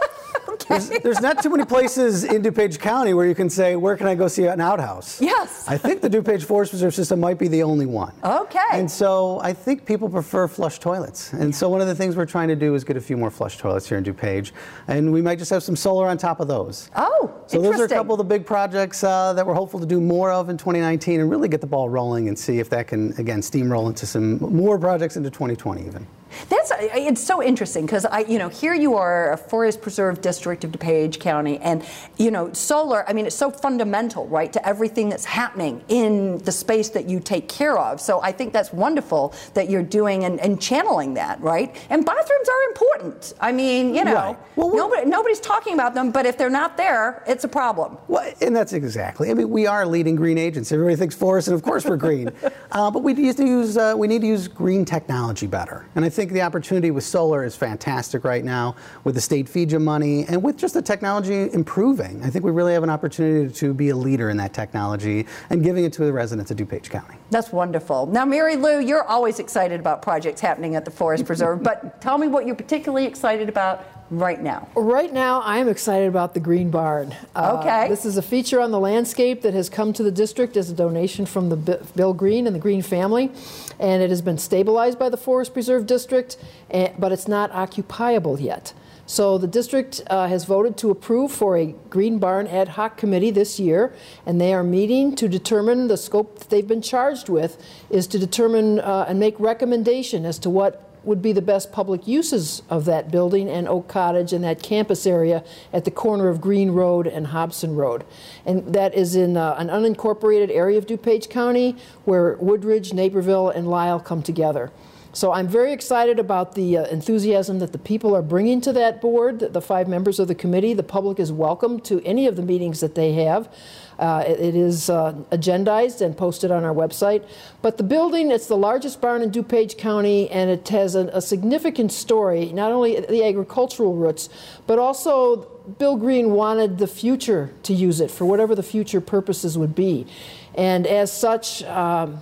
There's, 0.68 0.90
there's, 0.90 1.22
not 1.22 1.42
too 1.42 1.50
many 1.50 1.66
places 1.66 2.24
in 2.24 2.42
DuPage 2.42 2.80
County 2.80 3.14
where 3.14 3.26
you 3.26 3.36
can 3.36 3.50
say, 3.50 3.76
where 3.76 3.96
can 3.96 4.08
I 4.08 4.16
go 4.16 4.28
see 4.28 4.46
an 4.46 4.60
outhouse? 4.60 5.22
Yes. 5.22 5.66
I 5.68 5.78
think 5.78 6.02
the 6.02 6.10
DuPage 6.10 6.44
Forest 6.44 6.72
Preserve 6.72 6.94
system 6.94 7.20
might 7.20 7.38
be 7.38 7.48
the 7.48 7.64
only 7.64 7.86
one. 7.86 8.14
Okay. 8.24 8.60
And 8.72 8.90
so 8.90 9.40
I 9.42 9.54
think 9.54 9.86
people 9.86 10.10
prefer 10.10 10.48
flush 10.48 10.80
toilets. 10.80 11.34
And 11.34 11.56
so 11.56 11.70
one 11.70 11.82
of 11.82 11.88
the 11.88 11.96
things 11.96 12.16
we're 12.16 12.26
trying 12.26 12.50
to 12.50 12.56
do 12.56 12.76
is 12.76 12.84
get 12.84 12.98
a 12.98 13.02
few 13.02 13.18
more 13.18 13.32
flush 13.32 13.58
toilets 13.58 13.88
here 13.88 13.98
in 13.98 14.04
DuPage. 14.04 14.52
And 14.88 15.12
we 15.12 15.22
might 15.22 15.40
just 15.40 15.52
have 15.52 15.64
some 15.64 15.76
solar 15.76 16.08
on 16.08 16.18
top 16.18 16.40
of 16.40 16.48
those. 16.48 16.90
Oh, 16.96 17.34
So 17.48 17.62
those 17.62 17.80
are 17.80 17.86
a 17.86 17.90
couple 17.90 18.14
of 18.14 18.18
the 18.18 18.24
big 18.24 18.46
projects 18.46 19.04
uh, 19.04 19.34
that 19.34 19.46
we're 19.46 19.54
hopeful 19.54 19.80
to 19.80 19.86
do 19.86 20.02
more 20.02 20.32
of 20.32 20.50
in 20.50 20.58
2019 20.58 21.22
and 21.22 21.30
really 21.30 21.48
get 21.48 21.62
the 21.62 21.68
ball 21.68 21.90
rolling 21.90 22.28
and 22.28 22.38
see 22.38 22.60
if 22.60 22.70
that 22.70 22.88
can, 22.88 23.14
again, 23.18 23.42
steamroll 23.42 23.88
into 23.88 24.06
some 24.06 24.38
more 24.40 24.78
projects 24.78 25.16
into 25.18 25.30
2020 25.30 25.86
even. 25.86 26.08
That's 26.50 26.72
it's 26.80 27.24
so 27.24 27.42
interesting 27.42 27.86
because 27.86 28.06
I, 28.06 28.20
you 28.20 28.40
know, 28.40 28.50
here 28.50 28.74
you 28.74 28.96
are, 28.96 29.34
a 29.34 29.38
forest 29.38 29.82
preserve 29.82 30.22
district 30.22 30.64
of 30.64 30.72
DuPage 30.72 31.20
County, 31.20 31.58
and 31.60 31.86
you 32.18 32.32
know, 32.32 32.52
solar. 32.54 33.08
I 33.10 33.14
mean, 33.14 33.26
it's 33.26 33.36
so 33.36 33.52
fundamental, 33.52 34.28
right, 34.28 34.52
to 34.54 34.68
everything 34.68 35.10
that's 35.10 35.26
happening 35.26 35.84
in 35.88 36.38
the 36.40 36.52
space 36.52 36.90
that 36.90 37.10
you 37.10 37.20
take 37.20 37.48
care 37.48 37.78
of. 37.78 38.02
So 38.02 38.22
I 38.22 38.32
think 38.32 38.54
that's 38.54 38.74
wonderful 38.74 39.34
that 39.54 39.70
you're 39.70 39.84
doing 39.84 40.24
and, 40.24 40.40
and 40.40 40.62
channeling 40.62 41.14
that, 41.16 41.40
right? 41.42 41.76
And 41.90 42.06
bathrooms 42.06 42.50
are 42.50 42.62
important. 42.70 43.34
I 43.40 43.52
mean, 43.52 43.96
you 43.96 44.04
know, 44.04 44.16
Right. 44.16 44.38
Well, 44.56 44.76
nobody, 44.76 45.06
nobody's 45.06 45.40
talking 45.40 45.74
about 45.74 45.94
them, 45.94 46.12
but 46.12 46.26
if 46.26 46.38
they're 46.38 46.50
not 46.50 46.78
there, 46.78 47.24
it's 47.28 47.44
a 47.44 47.48
problem. 47.48 47.98
Well, 48.08 48.32
and 48.42 48.56
that's 48.56 48.74
exactly. 48.74 49.30
I 49.30 49.34
mean, 49.34 49.50
we 49.50 49.68
are 49.68 49.86
leading 49.86 50.16
green 50.16 50.38
agency. 50.38 50.74
Everybody 50.76 50.96
thinks 50.96 51.16
forest, 51.16 51.48
and 51.48 51.56
of 51.56 51.62
course 51.62 51.86
we're 51.86 51.98
green. 51.98 52.32
uh, 52.72 52.92
but 52.92 53.04
we 53.04 53.14
need 53.14 53.38
to 53.38 53.46
use 53.46 53.78
uh, 53.78 53.94
we 53.96 54.08
need 54.08 54.22
to 54.22 54.28
use 54.28 54.48
green 54.48 54.86
technology 54.86 55.48
better. 55.48 55.86
And 55.96 56.04
I 56.04 56.10
think 56.10 56.27
the 56.32 56.42
opportunity 56.42 56.92
with 56.92 57.04
solar 57.04 57.44
is 57.44 57.56
fantastic 57.56 58.24
right 58.24 58.44
now, 58.44 58.76
with 59.04 59.16
the 59.16 59.22
state 59.22 59.48
FEJA 59.48 59.82
money, 59.82 60.26
and 60.26 60.42
with 60.42 60.58
just 60.58 60.74
the 60.74 60.82
technology 60.82 61.52
improving. 61.54 62.24
I 62.24 62.30
think 62.30 62.46
we 62.46 62.52
really 62.52 62.74
have 62.74 62.84
an 62.84 62.90
opportunity 62.90 63.54
to 63.54 63.74
be 63.74 63.90
a 63.90 63.96
leader 63.96 64.30
in 64.30 64.38
that 64.38 64.54
technology 64.54 65.26
and 65.50 65.64
giving 65.64 65.86
it 65.86 65.94
to 65.94 66.06
the 66.06 66.14
residents 66.14 66.52
of 66.52 66.58
DuPage 66.58 66.90
County. 66.90 67.16
That's 67.30 67.52
wonderful. 67.52 68.06
Now, 68.06 68.26
Mary 68.26 68.56
Lou, 68.56 68.80
you're 68.80 69.04
always 69.04 69.40
excited 69.40 69.80
about 69.80 70.02
projects 70.02 70.42
happening 70.42 70.76
at 70.76 70.86
the 70.86 70.92
Forest 70.92 71.26
Preserve, 71.26 71.64
but 71.64 72.02
tell 72.02 72.18
me 72.18 72.28
what 72.28 72.46
you're 72.46 72.56
particularly 72.56 73.06
excited 73.06 73.50
about 73.50 73.97
right 74.10 74.42
now. 74.42 74.68
Right 74.76 75.12
now, 75.12 75.42
I 75.42 75.58
am 75.58 75.68
excited 75.68 76.08
about 76.08 76.34
the 76.34 76.40
Green 76.40 76.70
Barn. 76.70 77.14
Uh, 77.36 77.58
Okay. 77.60 77.88
This 77.90 78.06
is 78.06 78.18
a 78.18 78.22
feature 78.22 78.60
on 78.62 78.72
the 78.72 78.80
landscape 78.80 79.42
that 79.42 79.54
has 79.54 79.70
come 79.70 79.94
to 79.94 80.04
the 80.04 80.12
district 80.12 80.56
as 80.58 80.70
a 80.70 80.74
donation 80.74 81.26
from 81.26 81.50
the 81.50 81.56
Bi- 81.58 81.80
Bill 81.96 82.14
Green 82.14 82.48
and 82.48 82.56
the 82.56 82.60
Green 82.60 82.82
family, 82.82 83.32
and 83.80 84.02
it 84.02 84.10
has 84.10 84.22
been 84.22 84.38
stabilized 84.38 84.98
by 85.00 85.10
the 85.10 85.18
Forest 85.18 85.54
Preserve 85.54 85.86
District, 85.86 86.38
eh, 86.72 86.92
but 86.98 87.12
it's 87.12 87.28
not 87.28 87.52
occupiable 87.52 88.40
yet. 88.40 88.74
So 89.10 89.38
the 89.38 89.48
district 89.48 90.02
uh, 90.08 90.28
has 90.28 90.44
voted 90.44 90.76
to 90.80 90.92
approve 90.92 91.32
for 91.32 91.56
a 91.58 91.68
Green 91.90 92.20
Barn 92.20 92.46
ad 92.48 92.68
hoc 92.70 92.98
committee 92.98 93.32
this 93.32 93.58
year, 93.58 93.94
and 94.26 94.40
they 94.42 94.54
are 94.54 94.64
meeting 94.64 95.16
to 95.16 95.30
determine 95.30 95.88
the 95.88 95.96
scope 95.96 96.40
that 96.40 96.50
they've 96.50 96.68
been 96.68 96.82
charged 96.82 97.30
with 97.30 97.58
is 97.90 98.06
to 98.08 98.20
determine 98.20 98.80
uh, 98.82 99.06
and 99.08 99.18
make 99.18 99.40
recommendation 99.40 100.26
as 100.26 100.38
to 100.40 100.50
what 100.50 100.87
would 101.08 101.22
be 101.22 101.32
the 101.32 101.42
best 101.42 101.72
public 101.72 102.08
uses 102.08 102.62
of 102.70 102.86
that 102.86 103.10
building 103.10 103.50
and 103.50 103.68
Oak 103.68 103.88
Cottage 103.88 104.34
and 104.34 104.44
that 104.44 104.62
campus 104.62 105.08
area 105.08 105.44
at 105.72 105.86
the 105.86 105.92
corner 105.92 106.28
of 106.28 106.42
Green 106.42 106.72
Road 106.72 107.08
and 107.08 107.28
Hobson 107.28 107.76
Road. 107.76 108.04
And 108.46 108.74
that 108.74 108.94
is 108.94 109.16
in 109.16 109.38
uh, 109.38 109.56
an 109.58 109.70
unincorporated 109.70 110.52
area 110.52 110.78
of 110.78 110.86
DuPage 110.86 111.30
County 111.30 111.78
where 112.04 112.36
Woodridge, 112.36 112.94
Naperville, 112.94 113.50
and 113.50 113.68
Lisle 113.68 114.02
come 114.02 114.22
together. 114.22 114.72
So 115.18 115.32
I'm 115.32 115.48
very 115.48 115.74
excited 115.74 116.20
about 116.20 116.54
the 116.54 116.78
uh, 116.78 116.84
enthusiasm 116.90 117.58
that 117.58 117.72
the 117.72 117.80
people 117.80 118.16
are 118.16 118.22
bringing 118.22 118.62
to 118.62 118.74
that 118.74 119.02
board, 119.02 119.40
the 119.40 119.62
five 119.62 119.88
members 119.88 120.20
of 120.20 120.28
the 120.28 120.36
committee. 120.36 120.76
The 120.76 120.84
public 120.84 121.20
is 121.20 121.32
welcome 121.32 121.80
to 121.90 122.04
any 122.06 122.28
of 122.28 122.36
the 122.36 122.44
meetings 122.44 122.82
that 122.82 122.94
they 122.94 123.14
have. 123.14 123.52
Uh, 123.98 124.24
it, 124.28 124.40
it 124.40 124.56
is 124.56 124.92
uh, 124.92 125.14
agendized 125.32 126.02
and 126.02 126.16
posted 126.16 126.52
on 126.52 126.64
our 126.64 126.72
website. 126.72 127.28
But 127.64 127.80
the 127.80 127.84
building, 127.84 128.30
it's 128.30 128.46
the 128.46 128.58
largest 128.58 129.02
barn 129.02 129.24
in 129.24 129.32
DuPage 129.32 129.80
County, 129.80 130.30
and 130.30 130.52
it 130.52 130.70
has 130.70 130.94
a, 130.94 131.08
a 131.08 131.22
significant 131.24 131.92
story, 131.92 132.54
not 132.54 132.72
only 132.72 133.00
the 133.00 133.26
agricultural 133.26 133.96
roots, 133.96 134.30
but 134.68 134.78
also 134.78 135.38
Bill 135.80 135.96
Green 135.98 136.30
wanted 136.30 136.78
the 136.78 136.86
future 136.86 137.52
to 137.64 137.74
use 137.74 138.02
it 138.02 138.12
for 138.12 138.26
whatever 138.26 138.54
the 138.54 138.62
future 138.62 139.02
purposes 139.02 139.58
would 139.58 139.74
be. 139.74 140.06
And 140.54 140.86
as 140.86 141.12
such, 141.12 141.64
um, 141.64 142.22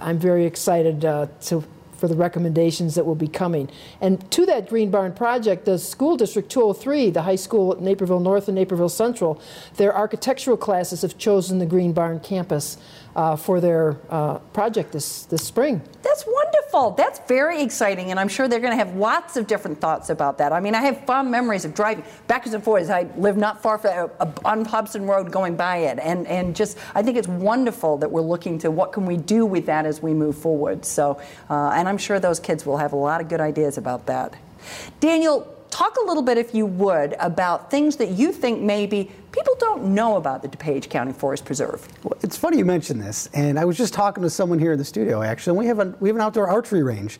I'm 0.00 0.18
very 0.18 0.44
excited 0.44 1.04
uh, 1.04 1.28
to 1.42 1.62
for 2.02 2.08
the 2.08 2.16
recommendations 2.16 2.96
that 2.96 3.06
will 3.06 3.14
be 3.14 3.28
coming. 3.28 3.70
And 4.00 4.28
to 4.32 4.44
that 4.46 4.68
Green 4.68 4.90
Barn 4.90 5.12
project, 5.12 5.66
the 5.66 5.78
School 5.78 6.16
District 6.16 6.50
203, 6.50 7.10
the 7.10 7.22
high 7.22 7.36
school 7.36 7.70
at 7.70 7.80
Naperville 7.80 8.18
North 8.18 8.48
and 8.48 8.56
Naperville 8.56 8.88
Central, 8.88 9.40
their 9.76 9.94
architectural 9.94 10.56
classes 10.56 11.02
have 11.02 11.16
chosen 11.16 11.60
the 11.60 11.64
Green 11.64 11.92
Barn 11.92 12.18
campus 12.18 12.76
uh, 13.14 13.36
for 13.36 13.60
their 13.60 13.98
uh, 14.10 14.38
project 14.52 14.92
this, 14.92 15.24
this 15.26 15.44
spring. 15.44 15.82
That's 16.02 16.24
wonderful. 16.26 16.92
That's 16.92 17.20
very 17.28 17.62
exciting, 17.62 18.10
and 18.10 18.18
I'm 18.18 18.28
sure 18.28 18.48
they're 18.48 18.60
going 18.60 18.76
to 18.76 18.84
have 18.84 18.96
lots 18.96 19.36
of 19.36 19.46
different 19.46 19.80
thoughts 19.80 20.10
about 20.10 20.38
that. 20.38 20.52
I 20.52 20.60
mean, 20.60 20.74
I 20.74 20.82
have 20.82 21.04
fond 21.04 21.30
memories 21.30 21.64
of 21.64 21.74
driving 21.74 22.04
backwards 22.26 22.54
and 22.54 22.64
forwards. 22.64 22.90
I 22.90 23.08
live 23.16 23.36
not 23.36 23.62
far 23.62 23.78
from 23.78 24.10
uh, 24.18 24.32
on 24.44 24.64
Hobson 24.64 25.06
Road, 25.06 25.30
going 25.30 25.56
by 25.56 25.78
it, 25.78 25.98
and 25.98 26.26
and 26.26 26.56
just 26.56 26.78
I 26.94 27.02
think 27.02 27.16
it's 27.16 27.28
wonderful 27.28 27.98
that 27.98 28.10
we're 28.10 28.22
looking 28.22 28.58
to 28.60 28.70
what 28.70 28.92
can 28.92 29.06
we 29.06 29.16
do 29.16 29.44
with 29.44 29.66
that 29.66 29.86
as 29.86 30.02
we 30.02 30.14
move 30.14 30.36
forward. 30.36 30.84
So, 30.84 31.20
uh, 31.50 31.70
and 31.70 31.88
I'm 31.88 31.98
sure 31.98 32.18
those 32.18 32.40
kids 32.40 32.64
will 32.64 32.78
have 32.78 32.92
a 32.92 32.96
lot 32.96 33.20
of 33.20 33.28
good 33.28 33.40
ideas 33.40 33.78
about 33.78 34.06
that. 34.06 34.34
Daniel, 35.00 35.51
talk 35.72 35.96
a 35.96 36.04
little 36.04 36.22
bit, 36.22 36.38
if 36.38 36.54
you 36.54 36.66
would, 36.66 37.16
about 37.18 37.70
things 37.70 37.96
that 37.96 38.10
you 38.10 38.30
think 38.30 38.60
maybe 38.60 39.10
people 39.32 39.56
don't 39.58 39.82
know 39.82 40.16
about 40.16 40.42
the 40.42 40.48
DuPage 40.48 40.90
County 40.90 41.12
Forest 41.12 41.46
Preserve. 41.46 41.88
Well, 42.04 42.16
it's 42.22 42.36
funny 42.36 42.58
you 42.58 42.64
mention 42.66 42.98
this, 42.98 43.28
and 43.32 43.58
I 43.58 43.64
was 43.64 43.78
just 43.78 43.94
talking 43.94 44.22
to 44.22 44.30
someone 44.30 44.58
here 44.58 44.72
in 44.72 44.78
the 44.78 44.84
studio 44.84 45.22
actually. 45.22 45.58
We 45.58 45.66
have 45.66 45.78
a 45.78 45.96
we 45.98 46.08
have 46.10 46.16
an 46.16 46.22
outdoor 46.22 46.46
archery 46.48 46.82
range 46.82 47.18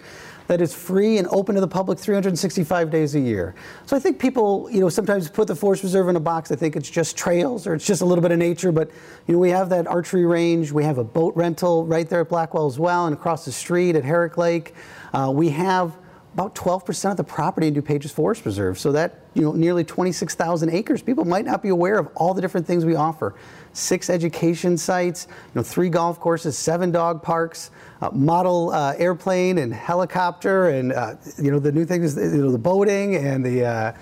that 0.48 0.60
is 0.60 0.74
free 0.74 1.18
and 1.18 1.26
open 1.28 1.54
to 1.54 1.60
the 1.60 1.68
public 1.68 1.98
365 1.98 2.90
days 2.90 3.14
a 3.14 3.20
year. 3.20 3.54
So 3.86 3.96
I 3.96 4.00
think 4.00 4.18
people, 4.18 4.68
you 4.70 4.80
know, 4.80 4.88
sometimes 4.88 5.30
put 5.30 5.48
the 5.48 5.56
forest 5.56 5.82
reserve 5.82 6.08
in 6.08 6.16
a 6.16 6.20
box. 6.20 6.50
I 6.52 6.56
think 6.56 6.76
it's 6.76 6.90
just 6.90 7.16
trails 7.16 7.66
or 7.66 7.74
it's 7.74 7.86
just 7.86 8.02
a 8.02 8.04
little 8.04 8.20
bit 8.20 8.32
of 8.32 8.38
nature, 8.38 8.72
but 8.72 8.90
you 9.26 9.34
know, 9.34 9.38
we 9.38 9.50
have 9.50 9.70
that 9.70 9.86
archery 9.86 10.26
range. 10.26 10.72
We 10.72 10.84
have 10.84 10.98
a 10.98 11.04
boat 11.04 11.34
rental 11.36 11.86
right 11.86 12.08
there 12.08 12.20
at 12.20 12.28
Blackwell 12.28 12.66
as 12.66 12.78
well, 12.78 13.06
and 13.06 13.14
across 13.14 13.46
the 13.46 13.52
street 13.52 13.96
at 13.96 14.04
Herrick 14.04 14.36
Lake. 14.36 14.74
Uh, 15.14 15.32
we 15.34 15.48
have 15.50 15.96
about 16.34 16.54
12% 16.54 17.10
of 17.10 17.16
the 17.16 17.24
property 17.24 17.66
in 17.66 17.74
DuPage's 17.74 18.10
Forest 18.10 18.42
Preserve. 18.42 18.78
So 18.78 18.92
that, 18.92 19.20
you 19.34 19.42
know, 19.42 19.52
nearly 19.52 19.84
26,000 19.84 20.70
acres. 20.70 21.02
People 21.02 21.24
might 21.24 21.44
not 21.44 21.62
be 21.62 21.68
aware 21.68 21.98
of 21.98 22.08
all 22.14 22.32
the 22.32 22.40
different 22.40 22.66
things 22.66 22.84
we 22.84 22.94
offer. 22.94 23.34
Six 23.74 24.08
education 24.08 24.78
sites, 24.78 25.26
you 25.28 25.52
know, 25.54 25.62
three 25.62 25.90
golf 25.90 26.20
courses, 26.20 26.56
seven 26.56 26.90
dog 26.90 27.22
parks, 27.22 27.70
uh, 28.00 28.10
model 28.12 28.70
uh, 28.70 28.94
airplane 28.98 29.58
and 29.58 29.72
helicopter, 29.72 30.68
and 30.68 30.92
uh, 30.92 31.14
you 31.38 31.50
know 31.50 31.58
the 31.58 31.72
new 31.72 31.84
things, 31.84 32.16
you 32.16 32.22
know, 32.22 32.50
the 32.50 32.58
boating 32.58 33.16
and 33.16 33.44
the. 33.44 33.64
Uh, 33.64 33.92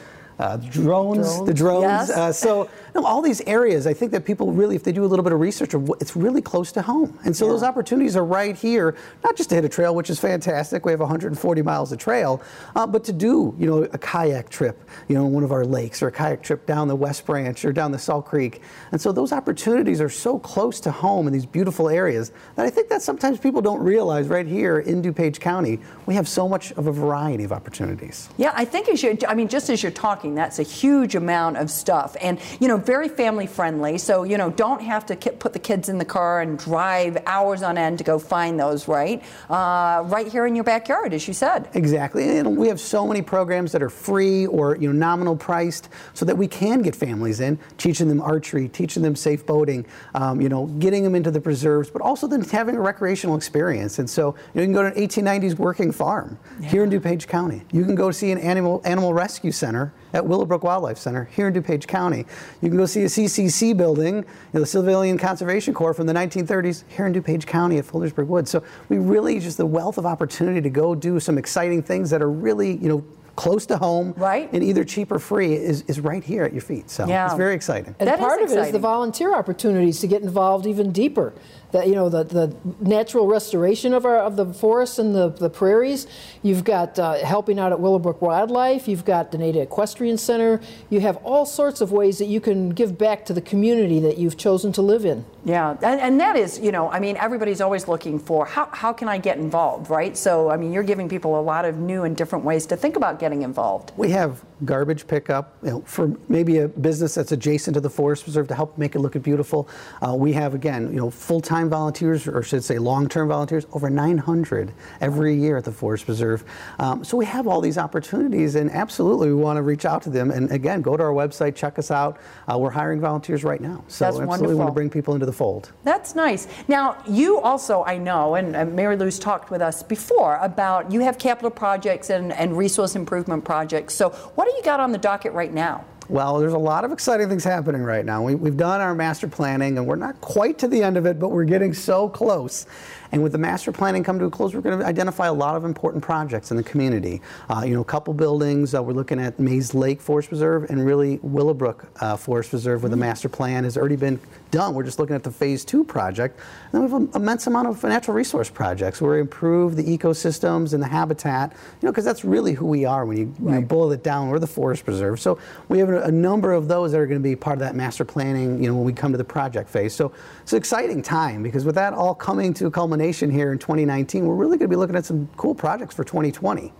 uh, 0.40 0.56
drones, 0.56 1.44
the 1.44 1.52
drones. 1.52 1.82
yes. 1.82 2.10
Uh, 2.10 2.32
so, 2.32 2.70
no, 2.94 3.04
all 3.04 3.22
these 3.22 3.40
areas, 3.42 3.86
I 3.86 3.94
think 3.94 4.12
that 4.12 4.24
people 4.24 4.52
really, 4.52 4.76
if 4.76 4.84
they 4.84 4.92
do 4.92 5.04
a 5.04 5.06
little 5.06 5.22
bit 5.22 5.32
of 5.32 5.40
research, 5.40 5.74
it's 6.00 6.16
really 6.16 6.42
close 6.42 6.72
to 6.72 6.82
home. 6.82 7.18
And 7.24 7.36
so 7.36 7.46
those 7.48 7.62
opportunities 7.62 8.16
are 8.16 8.24
right 8.24 8.56
here, 8.56 8.96
not 9.24 9.36
just 9.36 9.48
to 9.50 9.54
hit 9.54 9.64
a 9.64 9.68
trail, 9.68 9.94
which 9.94 10.10
is 10.10 10.18
fantastic. 10.18 10.84
We 10.84 10.92
have 10.92 11.00
140 11.00 11.62
miles 11.62 11.92
of 11.92 11.98
trail, 11.98 12.42
uh, 12.74 12.86
but 12.86 13.04
to 13.04 13.12
do, 13.12 13.54
you 13.58 13.66
know, 13.66 13.82
a 13.84 13.98
kayak 13.98 14.48
trip, 14.50 14.88
you 15.08 15.14
know, 15.14 15.26
in 15.26 15.32
one 15.32 15.44
of 15.44 15.52
our 15.52 15.64
lakes, 15.64 16.02
or 16.02 16.08
a 16.08 16.12
kayak 16.12 16.42
trip 16.42 16.66
down 16.66 16.88
the 16.88 16.96
West 16.96 17.26
Branch 17.26 17.64
or 17.64 17.72
down 17.72 17.92
the 17.92 17.98
Salt 17.98 18.26
Creek. 18.26 18.62
And 18.92 19.00
so 19.00 19.12
those 19.12 19.32
opportunities 19.32 20.00
are 20.00 20.08
so 20.08 20.38
close 20.38 20.80
to 20.80 20.90
home 20.90 21.26
in 21.26 21.32
these 21.32 21.46
beautiful 21.46 21.88
areas 21.88 22.32
that 22.56 22.66
I 22.66 22.70
think 22.70 22.88
that 22.88 23.02
sometimes 23.02 23.38
people 23.38 23.62
don't 23.62 23.82
realize 23.82 24.28
right 24.28 24.46
here 24.46 24.80
in 24.80 25.02
DuPage 25.02 25.40
County, 25.40 25.78
we 26.06 26.14
have 26.14 26.28
so 26.28 26.48
much 26.48 26.72
of 26.72 26.86
a 26.86 26.92
variety 26.92 27.44
of 27.44 27.52
opportunities. 27.52 28.28
Yeah, 28.36 28.52
I 28.54 28.64
think 28.64 28.88
as 28.88 29.02
you, 29.02 29.16
I 29.28 29.34
mean, 29.34 29.48
just 29.48 29.70
as 29.70 29.82
you're 29.82 29.92
talking. 29.92 30.34
That's 30.34 30.58
a 30.58 30.62
huge 30.62 31.14
amount 31.14 31.58
of 31.58 31.70
stuff. 31.70 32.16
And, 32.20 32.40
you 32.58 32.68
know, 32.68 32.78
very 32.80 33.08
family 33.08 33.46
friendly. 33.46 33.98
So, 33.98 34.24
you 34.24 34.36
know, 34.36 34.50
don't 34.50 34.82
have 34.82 35.06
to 35.06 35.16
put 35.16 35.52
the 35.52 35.58
kids 35.58 35.88
in 35.88 35.98
the 35.98 36.04
car 36.04 36.40
and 36.40 36.58
drive 36.58 37.18
hours 37.26 37.62
on 37.62 37.78
end 37.78 37.98
to 37.98 38.04
go 38.04 38.18
find 38.18 38.58
those, 38.58 38.88
right? 38.88 39.22
Uh, 39.48 40.02
right 40.06 40.26
here 40.26 40.46
in 40.46 40.54
your 40.54 40.64
backyard, 40.64 41.14
as 41.14 41.26
you 41.28 41.34
said. 41.34 41.68
Exactly. 41.74 42.38
And 42.38 42.56
we 42.56 42.68
have 42.68 42.80
so 42.80 43.06
many 43.06 43.22
programs 43.22 43.72
that 43.72 43.82
are 43.82 43.90
free 43.90 44.46
or, 44.46 44.76
you 44.76 44.92
know, 44.92 44.98
nominal 44.98 45.36
priced 45.36 45.88
so 46.14 46.24
that 46.24 46.36
we 46.36 46.46
can 46.46 46.82
get 46.82 46.96
families 46.96 47.40
in, 47.40 47.58
teaching 47.78 48.08
them 48.08 48.20
archery, 48.20 48.68
teaching 48.68 49.02
them 49.02 49.16
safe 49.16 49.46
boating, 49.46 49.86
um, 50.14 50.40
you 50.40 50.48
know, 50.48 50.66
getting 50.66 51.04
them 51.04 51.14
into 51.14 51.30
the 51.30 51.40
preserves, 51.40 51.90
but 51.90 52.02
also 52.02 52.26
then 52.26 52.42
having 52.42 52.76
a 52.76 52.80
recreational 52.80 53.36
experience. 53.36 53.98
And 53.98 54.08
so 54.08 54.34
you, 54.54 54.60
know, 54.60 54.60
you 54.62 54.66
can 54.66 54.72
go 54.72 54.82
to 54.82 54.94
an 54.94 55.08
1890s 55.08 55.56
working 55.56 55.92
farm 55.92 56.38
yeah. 56.60 56.68
here 56.68 56.84
in 56.84 56.90
DuPage 56.90 57.26
County. 57.26 57.62
You 57.72 57.84
can 57.84 57.94
go 57.94 58.10
see 58.10 58.30
an 58.30 58.38
animal 58.38 58.80
animal 58.84 59.14
rescue 59.14 59.52
center 59.52 59.92
at 60.12 60.24
Willowbrook 60.24 60.62
Wildlife 60.62 60.98
Center 60.98 61.24
here 61.34 61.48
in 61.48 61.54
DuPage 61.54 61.86
County. 61.86 62.26
You 62.60 62.68
can 62.68 62.76
go 62.76 62.86
see 62.86 63.02
a 63.02 63.06
CCC 63.06 63.76
building, 63.76 64.16
you 64.16 64.24
know, 64.52 64.60
the 64.60 64.66
Civilian 64.66 65.18
Conservation 65.18 65.74
Corps 65.74 65.94
from 65.94 66.06
the 66.06 66.12
1930s 66.12 66.84
here 66.88 67.06
in 67.06 67.12
DuPage 67.12 67.46
County 67.46 67.78
at 67.78 67.84
Fullersburg 67.84 68.26
Woods. 68.26 68.50
So 68.50 68.62
we 68.88 68.98
really 68.98 69.38
just 69.40 69.56
the 69.56 69.66
wealth 69.66 69.98
of 69.98 70.06
opportunity 70.06 70.60
to 70.60 70.70
go 70.70 70.94
do 70.94 71.20
some 71.20 71.38
exciting 71.38 71.82
things 71.82 72.10
that 72.10 72.22
are 72.22 72.30
really, 72.30 72.76
you 72.76 72.88
know, 72.88 73.04
close 73.36 73.64
to 73.64 73.78
home, 73.78 74.12
right? 74.18 74.52
And 74.52 74.62
either 74.62 74.84
cheap 74.84 75.10
or 75.10 75.18
free 75.18 75.54
is, 75.54 75.82
is 75.82 75.98
right 75.98 76.22
here 76.22 76.44
at 76.44 76.52
your 76.52 76.60
feet. 76.60 76.90
So 76.90 77.06
yeah. 77.06 77.24
it's 77.24 77.36
very 77.36 77.54
exciting. 77.54 77.94
And 77.98 78.08
that 78.08 78.18
part 78.18 78.42
of 78.42 78.50
it 78.50 78.58
is 78.58 78.70
the 78.70 78.78
volunteer 78.78 79.34
opportunities 79.34 80.00
to 80.00 80.06
get 80.06 80.20
involved 80.22 80.66
even 80.66 80.92
deeper 80.92 81.32
the, 81.72 81.86
you 81.86 81.94
know, 81.94 82.08
the, 82.08 82.24
the 82.24 82.56
natural 82.80 83.26
restoration 83.26 83.94
of, 83.94 84.04
our, 84.04 84.18
of 84.18 84.36
the 84.36 84.46
forests 84.52 84.98
and 84.98 85.14
the, 85.14 85.28
the 85.28 85.50
prairies. 85.50 86.06
You've 86.42 86.64
got 86.64 86.98
uh, 86.98 87.14
helping 87.24 87.58
out 87.58 87.72
at 87.72 87.80
Willowbrook 87.80 88.20
Wildlife. 88.22 88.88
You've 88.88 89.04
got 89.04 89.32
the 89.32 89.38
Danada 89.38 89.62
Equestrian 89.62 90.18
Center. 90.18 90.60
You 90.88 91.00
have 91.00 91.16
all 91.18 91.46
sorts 91.46 91.80
of 91.80 91.92
ways 91.92 92.18
that 92.18 92.26
you 92.26 92.40
can 92.40 92.70
give 92.70 92.98
back 92.98 93.24
to 93.26 93.32
the 93.32 93.40
community 93.40 94.00
that 94.00 94.18
you've 94.18 94.36
chosen 94.36 94.72
to 94.72 94.82
live 94.82 95.04
in. 95.04 95.24
Yeah, 95.44 95.76
and, 95.82 96.00
and 96.00 96.20
that 96.20 96.36
is, 96.36 96.58
you 96.58 96.72
know, 96.72 96.90
I 96.90 97.00
mean, 97.00 97.16
everybody's 97.16 97.60
always 97.60 97.88
looking 97.88 98.18
for 98.18 98.46
how, 98.46 98.66
how 98.72 98.92
can 98.92 99.08
I 99.08 99.18
get 99.18 99.38
involved, 99.38 99.90
right? 99.90 100.16
So, 100.16 100.50
I 100.50 100.56
mean, 100.56 100.72
you're 100.72 100.82
giving 100.82 101.08
people 101.08 101.38
a 101.38 101.42
lot 101.42 101.64
of 101.64 101.78
new 101.78 102.04
and 102.04 102.16
different 102.16 102.44
ways 102.44 102.66
to 102.66 102.76
think 102.76 102.96
about 102.96 103.18
getting 103.18 103.42
involved. 103.42 103.92
We 103.96 104.10
have 104.10 104.44
garbage 104.64 105.06
pickup 105.06 105.56
you 105.62 105.70
know, 105.70 105.80
for 105.82 106.16
maybe 106.28 106.58
a 106.58 106.68
business 106.68 107.14
that's 107.14 107.32
adjacent 107.32 107.74
to 107.74 107.80
the 107.80 107.90
forest 107.90 108.24
preserve 108.24 108.48
to 108.48 108.54
help 108.54 108.76
make 108.78 108.94
it 108.94 108.98
look 108.98 109.20
beautiful. 109.22 109.68
Uh, 110.00 110.14
we 110.14 110.32
have, 110.32 110.54
again, 110.54 110.88
you 110.90 110.96
know, 110.96 111.10
full-time 111.10 111.68
volunteers, 111.68 112.26
or 112.26 112.42
should 112.42 112.64
say 112.64 112.78
long-term 112.78 113.28
volunteers, 113.28 113.66
over 113.72 113.90
900 113.90 114.72
every 115.00 115.34
year 115.34 115.56
at 115.56 115.64
the 115.64 115.72
Forest 115.72 116.06
Preserve. 116.06 116.44
Um, 116.78 117.04
so 117.04 117.16
we 117.16 117.24
have 117.26 117.46
all 117.46 117.60
these 117.60 117.78
opportunities, 117.78 118.54
and 118.54 118.70
absolutely 118.70 119.28
we 119.28 119.34
want 119.34 119.56
to 119.56 119.62
reach 119.62 119.84
out 119.84 120.02
to 120.02 120.10
them. 120.10 120.30
And 120.30 120.50
again, 120.50 120.82
go 120.82 120.96
to 120.96 121.02
our 121.02 121.12
website, 121.12 121.54
check 121.54 121.78
us 121.78 121.90
out. 121.90 122.18
Uh, 122.50 122.58
we're 122.58 122.70
hiring 122.70 123.00
volunteers 123.00 123.44
right 123.44 123.60
now, 123.60 123.84
so 123.88 124.04
That's 124.04 124.16
absolutely 124.16 124.26
wonderful. 124.26 124.56
want 124.56 124.68
to 124.68 124.74
bring 124.74 124.90
people 124.90 125.14
into 125.14 125.26
the 125.26 125.32
fold. 125.32 125.72
That's 125.84 126.14
nice. 126.14 126.46
Now, 126.68 127.02
you 127.08 127.40
also, 127.40 127.84
I 127.84 127.98
know, 127.98 128.34
and 128.34 128.74
Mary 128.74 128.96
Lou's 128.96 129.18
talked 129.18 129.50
with 129.50 129.60
us 129.60 129.82
before 129.82 130.36
about 130.36 130.90
you 130.92 131.00
have 131.00 131.18
capital 131.18 131.50
projects 131.50 132.10
and, 132.10 132.32
and 132.32 132.56
resource 132.56 132.96
improvement 132.96 133.44
projects. 133.44 133.94
So, 133.94 134.10
what 134.34 134.49
do 134.50 134.56
you 134.56 134.62
got 134.62 134.80
on 134.80 134.92
the 134.92 134.98
docket 134.98 135.32
right 135.32 135.52
now? 135.52 135.84
Well, 136.08 136.40
there's 136.40 136.54
a 136.54 136.58
lot 136.58 136.84
of 136.84 136.90
exciting 136.90 137.28
things 137.28 137.44
happening 137.44 137.82
right 137.82 138.04
now. 138.04 138.22
We, 138.22 138.32
have 138.32 138.56
done 138.56 138.80
our 138.80 138.96
master 138.96 139.28
planning, 139.28 139.78
and 139.78 139.86
we're 139.86 139.94
not 139.94 140.20
quite 140.20 140.58
to 140.58 140.68
the 140.68 140.82
end 140.82 140.96
of 140.96 141.06
it, 141.06 141.20
but 141.20 141.28
we're 141.28 141.44
getting 141.44 141.72
so 141.72 142.08
close. 142.08 142.66
And 143.12 143.22
with 143.22 143.32
the 143.32 143.38
master 143.38 143.72
planning 143.72 144.04
come 144.04 144.18
to 144.18 144.26
a 144.26 144.30
close, 144.30 144.54
we're 144.54 144.60
going 144.60 144.78
to 144.78 144.86
identify 144.86 145.26
a 145.26 145.32
lot 145.32 145.56
of 145.56 145.64
important 145.64 146.02
projects 146.02 146.50
in 146.50 146.56
the 146.56 146.62
community. 146.62 147.20
Uh, 147.48 147.62
you 147.66 147.74
know, 147.74 147.80
a 147.80 147.84
couple 147.84 148.14
buildings. 148.14 148.74
Uh, 148.74 148.82
we're 148.82 148.92
looking 148.92 149.20
at 149.20 149.38
Mays 149.40 149.74
Lake 149.74 150.00
Forest 150.00 150.28
Preserve 150.28 150.70
and 150.70 150.84
really 150.84 151.18
Willowbrook 151.22 151.90
uh, 152.00 152.16
Forest 152.16 152.50
Preserve, 152.50 152.82
where 152.82 152.90
the 152.90 152.96
master 152.96 153.28
plan 153.28 153.64
has 153.64 153.76
already 153.76 153.96
been 153.96 154.20
done. 154.52 154.74
We're 154.74 154.84
just 154.84 154.98
looking 154.98 155.16
at 155.16 155.24
the 155.24 155.30
phase 155.30 155.64
two 155.64 155.82
project. 155.82 156.38
And 156.72 156.72
then 156.72 156.82
we 156.82 156.90
have 156.90 157.14
an 157.14 157.22
immense 157.22 157.46
amount 157.46 157.68
of 157.68 157.82
natural 157.82 158.16
resource 158.16 158.48
projects 158.48 159.00
where 159.00 159.14
we 159.14 159.20
improve 159.20 159.76
the 159.76 159.84
ecosystems 159.84 160.72
and 160.72 160.82
the 160.82 160.88
habitat. 160.88 161.52
You 161.52 161.86
know, 161.86 161.92
because 161.92 162.04
that's 162.04 162.24
really 162.24 162.52
who 162.52 162.66
we 162.66 162.84
are 162.84 163.04
when 163.04 163.16
you, 163.16 163.34
right. 163.40 163.54
you 163.54 163.60
know, 163.60 163.66
boil 163.66 163.90
it 163.90 164.04
down. 164.04 164.28
We're 164.28 164.38
the 164.38 164.46
forest 164.46 164.84
preserve. 164.84 165.20
So 165.20 165.38
we 165.68 165.78
have 165.80 165.88
a, 165.88 166.02
a 166.02 166.12
number 166.12 166.52
of 166.52 166.68
those 166.68 166.92
that 166.92 167.00
are 167.00 167.06
going 167.06 167.20
to 167.20 167.28
be 167.28 167.34
part 167.34 167.54
of 167.54 167.60
that 167.60 167.74
master 167.74 168.04
planning. 168.04 168.62
You 168.62 168.70
know, 168.70 168.76
when 168.76 168.84
we 168.84 168.92
come 168.92 169.10
to 169.10 169.18
the 169.18 169.24
project 169.24 169.68
phase. 169.68 169.94
So 169.94 170.12
it's 170.42 170.52
an 170.52 170.58
exciting 170.58 171.02
time 171.02 171.42
because 171.42 171.64
with 171.64 171.74
that 171.74 171.92
all 171.92 172.14
coming 172.14 172.54
to 172.54 172.66
a 172.66 172.70
culmination 172.70 172.99
culmination 173.00 173.30
here 173.30 173.50
in 173.50 173.58
2019, 173.58 174.26
we're 174.26 174.34
really 174.34 174.58
going 174.58 174.68
to 174.68 174.68
be 174.68 174.76
looking 174.76 174.96
at 174.96 175.06
some 175.06 175.28
cool 175.36 175.54
projects 175.54 175.94
for 175.94 176.04
2020. 176.04 176.70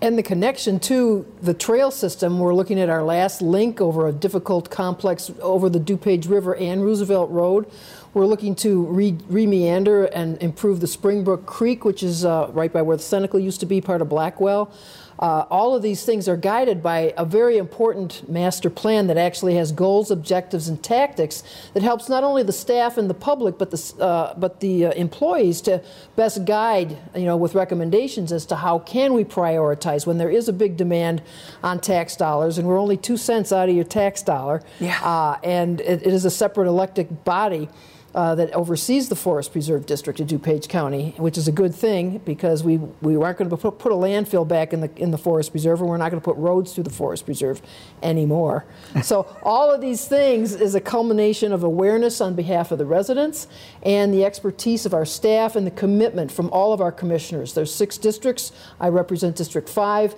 And 0.00 0.16
the 0.16 0.22
connection 0.22 0.78
to 0.80 1.26
the 1.42 1.52
trail 1.52 1.90
system, 1.90 2.38
we're 2.38 2.54
looking 2.54 2.80
at 2.80 2.88
our 2.88 3.02
last 3.02 3.42
link 3.42 3.80
over 3.80 4.08
a 4.08 4.12
difficult 4.12 4.70
complex 4.70 5.30
over 5.40 5.68
the 5.68 5.78
DuPage 5.78 6.28
River 6.28 6.54
and 6.56 6.82
Roosevelt 6.82 7.30
Road. 7.30 7.70
We're 8.14 8.26
looking 8.26 8.54
to 8.56 8.84
re, 8.84 9.12
meander 9.28 10.06
and 10.06 10.42
improve 10.42 10.80
the 10.80 10.86
Springbrook 10.86 11.44
Creek, 11.44 11.84
which 11.84 12.02
is 12.02 12.24
uh, 12.24 12.48
right 12.52 12.72
by 12.72 12.80
where 12.80 12.96
the 12.96 13.02
Seneca 13.02 13.40
used 13.40 13.60
to 13.60 13.66
be, 13.66 13.80
part 13.80 14.00
of 14.00 14.08
Blackwell. 14.08 14.70
Uh, 15.18 15.44
all 15.50 15.74
of 15.74 15.82
these 15.82 16.04
things 16.04 16.28
are 16.28 16.36
guided 16.36 16.82
by 16.82 17.14
a 17.16 17.24
very 17.24 17.56
important 17.56 18.28
master 18.28 18.68
plan 18.68 19.06
that 19.06 19.16
actually 19.16 19.54
has 19.54 19.72
goals, 19.72 20.10
objectives, 20.10 20.68
and 20.68 20.82
tactics 20.82 21.42
that 21.74 21.82
helps 21.82 22.08
not 22.08 22.22
only 22.22 22.42
the 22.42 22.52
staff 22.52 22.98
and 22.98 23.08
the 23.08 23.14
public, 23.14 23.58
but 23.58 23.70
the 23.70 23.94
uh, 24.00 24.34
but 24.34 24.60
the 24.60 24.86
uh, 24.86 24.90
employees 24.92 25.60
to 25.62 25.82
best 26.16 26.44
guide, 26.44 26.96
you 27.14 27.24
know, 27.24 27.36
with 27.36 27.54
recommendations 27.54 28.32
as 28.32 28.44
to 28.46 28.56
how 28.56 28.78
can 28.78 29.14
we 29.14 29.24
prioritize 29.24 30.06
when 30.06 30.18
there 30.18 30.30
is 30.30 30.48
a 30.48 30.52
big 30.52 30.76
demand 30.76 31.22
on 31.62 31.80
tax 31.80 32.16
dollars, 32.16 32.58
and 32.58 32.68
we're 32.68 32.78
only 32.78 32.96
two 32.96 33.16
cents 33.16 33.52
out 33.52 33.68
of 33.68 33.74
your 33.74 33.84
tax 33.84 34.22
dollar, 34.22 34.62
yeah. 34.80 34.98
Uh, 35.02 35.38
and 35.42 35.80
it, 35.80 36.06
it 36.06 36.12
is 36.12 36.24
a 36.24 36.30
separate 36.30 36.68
elected 36.68 37.24
body 37.24 37.68
uh, 38.16 38.34
that 38.34 38.50
oversees 38.54 39.10
the 39.10 39.14
Forest 39.14 39.52
Preserve 39.52 39.84
District 39.84 40.18
of 40.20 40.26
DuPage 40.26 40.70
County, 40.70 41.12
which 41.18 41.36
is 41.36 41.48
a 41.48 41.52
good 41.52 41.74
thing 41.74 42.16
because 42.24 42.64
we, 42.64 42.78
we 43.02 43.14
aren't 43.14 43.36
going 43.36 43.50
to 43.50 43.56
put, 43.58 43.78
put 43.78 43.92
a 43.92 43.94
landfill 43.94 44.48
back 44.48 44.72
in 44.72 44.80
the, 44.80 44.90
in 44.96 45.10
the 45.10 45.18
Forest 45.18 45.50
Preserve 45.50 45.80
and 45.80 45.88
we're 45.90 45.98
not 45.98 46.10
going 46.10 46.20
to 46.20 46.24
put 46.24 46.36
roads 46.38 46.72
through 46.72 46.84
the 46.84 46.90
Forest 46.90 47.26
Preserve 47.26 47.60
anymore. 48.02 48.64
so, 49.02 49.26
all 49.42 49.70
of 49.70 49.82
these 49.82 50.08
things 50.08 50.54
is 50.54 50.74
a 50.74 50.80
culmination 50.80 51.52
of 51.52 51.62
awareness 51.62 52.22
on 52.22 52.34
behalf 52.34 52.72
of 52.72 52.78
the 52.78 52.86
residents 52.86 53.48
and 53.82 54.14
the 54.14 54.24
expertise 54.24 54.86
of 54.86 54.94
our 54.94 55.04
staff 55.04 55.54
and 55.54 55.66
the 55.66 55.70
commitment 55.70 56.32
from 56.32 56.48
all 56.48 56.72
of 56.72 56.80
our 56.80 56.92
commissioners. 56.92 57.52
There's 57.52 57.74
six 57.74 57.98
districts. 57.98 58.50
I 58.80 58.88
represent 58.88 59.36
District 59.36 59.68
5. 59.68 60.14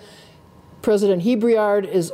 President 0.83 1.23
Hebreard 1.23 1.85
is 1.85 2.13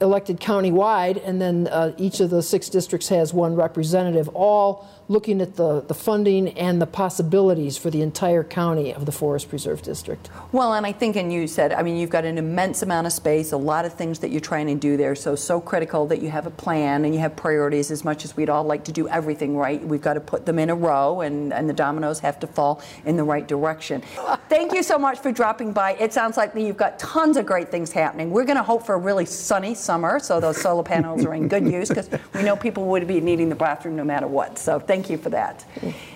elected 0.00 0.40
countywide, 0.40 1.20
and 1.26 1.40
then 1.40 1.66
uh, 1.68 1.92
each 1.98 2.20
of 2.20 2.30
the 2.30 2.42
six 2.42 2.68
districts 2.68 3.08
has 3.08 3.32
one 3.32 3.54
representative, 3.54 4.28
all 4.28 4.88
looking 5.08 5.40
at 5.40 5.56
the, 5.56 5.80
the 5.82 5.94
funding 5.94 6.48
and 6.58 6.80
the 6.80 6.86
possibilities 6.86 7.76
for 7.76 7.90
the 7.90 8.00
entire 8.00 8.42
county 8.42 8.92
of 8.92 9.04
the 9.04 9.12
Forest 9.12 9.48
Preserve 9.50 9.82
District. 9.82 10.30
Well, 10.50 10.72
and 10.72 10.86
I 10.86 10.92
think, 10.92 11.16
and 11.16 11.32
you 11.32 11.46
said, 11.46 11.72
I 11.72 11.82
mean, 11.82 11.96
you've 11.96 12.10
got 12.10 12.24
an 12.24 12.38
immense 12.38 12.82
amount 12.82 13.06
of 13.06 13.12
space, 13.12 13.52
a 13.52 13.56
lot 13.56 13.84
of 13.84 13.92
things 13.92 14.20
that 14.20 14.30
you're 14.30 14.40
trying 14.40 14.66
to 14.68 14.74
do 14.74 14.96
there, 14.96 15.14
so, 15.14 15.34
so 15.36 15.60
critical 15.60 16.06
that 16.06 16.22
you 16.22 16.30
have 16.30 16.46
a 16.46 16.50
plan 16.50 17.04
and 17.04 17.14
you 17.14 17.20
have 17.20 17.36
priorities 17.36 17.90
as 17.90 18.04
much 18.04 18.24
as 18.24 18.36
we'd 18.36 18.48
all 18.48 18.64
like 18.64 18.84
to 18.84 18.92
do 18.92 19.08
everything 19.08 19.56
right. 19.56 19.84
We've 19.84 20.00
got 20.00 20.14
to 20.14 20.20
put 20.20 20.46
them 20.46 20.58
in 20.58 20.70
a 20.70 20.74
row, 20.74 21.20
and, 21.20 21.52
and 21.52 21.68
the 21.68 21.74
dominoes 21.74 22.20
have 22.20 22.40
to 22.40 22.46
fall 22.46 22.82
in 23.04 23.16
the 23.16 23.24
right 23.24 23.46
direction. 23.46 24.02
Thank 24.48 24.72
you 24.72 24.82
so 24.82 24.98
much 24.98 25.18
for 25.18 25.32
dropping 25.32 25.72
by. 25.72 25.92
It 25.94 26.12
sounds 26.12 26.36
like 26.36 26.54
you've 26.54 26.76
got 26.76 26.98
tons 26.98 27.36
of 27.36 27.44
great 27.44 27.70
things 27.70 27.92
happening. 27.92 28.30
We're 28.30 28.44
going 28.44 28.56
to 28.56 28.62
hope 28.62 28.86
for 28.86 28.94
a 28.94 28.98
really 28.98 29.26
sunny 29.26 29.74
summer, 29.74 30.18
so 30.18 30.40
those 30.40 30.60
solar 30.60 30.82
panels 30.82 31.24
are 31.24 31.34
in 31.34 31.48
good 31.48 31.66
use 31.66 31.88
because 31.88 32.08
we 32.34 32.42
know 32.42 32.56
people 32.56 32.86
would 32.86 33.06
be 33.06 33.20
needing 33.20 33.48
the 33.48 33.54
bathroom 33.54 33.96
no 33.96 34.04
matter 34.04 34.26
what. 34.26 34.58
So 34.58 34.78
thank 34.94 35.10
you 35.10 35.18
for 35.18 35.30
that. 35.30 35.64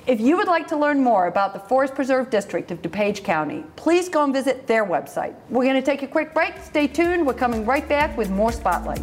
If 0.06 0.20
you 0.20 0.36
would 0.36 0.46
like 0.46 0.68
to 0.68 0.76
learn 0.76 1.02
more 1.02 1.26
about 1.26 1.52
the 1.52 1.58
Forest 1.58 1.96
Preserve 1.96 2.30
District 2.30 2.70
of 2.70 2.80
DuPage 2.80 3.24
County, 3.24 3.64
please 3.74 4.08
go 4.08 4.22
and 4.22 4.32
visit 4.32 4.68
their 4.68 4.86
website. 4.86 5.34
We're 5.50 5.64
going 5.64 5.74
to 5.74 5.82
take 5.82 6.04
a 6.04 6.06
quick 6.06 6.32
break. 6.32 6.54
Stay 6.62 6.86
tuned. 6.86 7.26
We're 7.26 7.34
coming 7.34 7.66
right 7.66 7.88
back 7.88 8.16
with 8.16 8.30
more 8.30 8.52
Spotlight. 8.52 9.02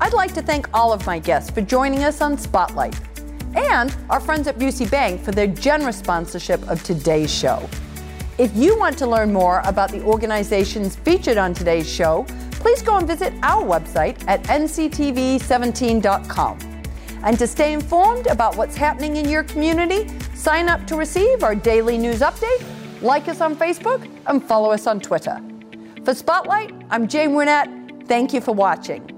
I'd 0.00 0.12
like 0.12 0.34
to 0.34 0.42
thank 0.42 0.68
all 0.74 0.92
of 0.92 1.06
my 1.06 1.20
guests 1.20 1.50
for 1.52 1.60
joining 1.60 2.02
us 2.02 2.20
on 2.20 2.36
Spotlight 2.36 2.98
and 3.54 3.94
our 4.10 4.18
friends 4.18 4.48
at 4.48 4.58
Busey 4.58 4.90
Bank 4.90 5.22
for 5.22 5.30
their 5.30 5.46
generous 5.46 5.98
sponsorship 5.98 6.68
of 6.68 6.82
today's 6.82 7.32
show. 7.32 7.68
If 8.38 8.56
you 8.56 8.76
want 8.76 8.98
to 8.98 9.06
learn 9.06 9.32
more 9.32 9.62
about 9.64 9.92
the 9.92 10.02
organizations 10.02 10.96
featured 10.96 11.38
on 11.38 11.54
today's 11.54 11.88
show, 11.88 12.26
please 12.58 12.82
go 12.82 12.96
and 12.96 13.06
visit 13.06 13.32
our 13.42 13.64
website 13.64 14.22
at 14.28 14.42
nctv17.com. 14.44 16.58
And 17.24 17.38
to 17.38 17.46
stay 17.46 17.72
informed 17.72 18.26
about 18.26 18.56
what's 18.56 18.76
happening 18.76 19.16
in 19.16 19.28
your 19.28 19.44
community, 19.44 20.08
sign 20.34 20.68
up 20.68 20.86
to 20.86 20.96
receive 20.96 21.42
our 21.42 21.54
daily 21.54 21.98
news 21.98 22.20
update, 22.20 22.64
like 23.02 23.28
us 23.28 23.40
on 23.40 23.56
Facebook, 23.56 24.08
and 24.26 24.42
follow 24.42 24.70
us 24.70 24.86
on 24.86 25.00
Twitter. 25.00 25.40
For 26.04 26.14
Spotlight, 26.14 26.72
I'm 26.90 27.08
Jane 27.08 27.34
Wernette. 27.34 27.70
Thank 28.06 28.32
you 28.32 28.40
for 28.40 28.52
watching. 28.52 29.17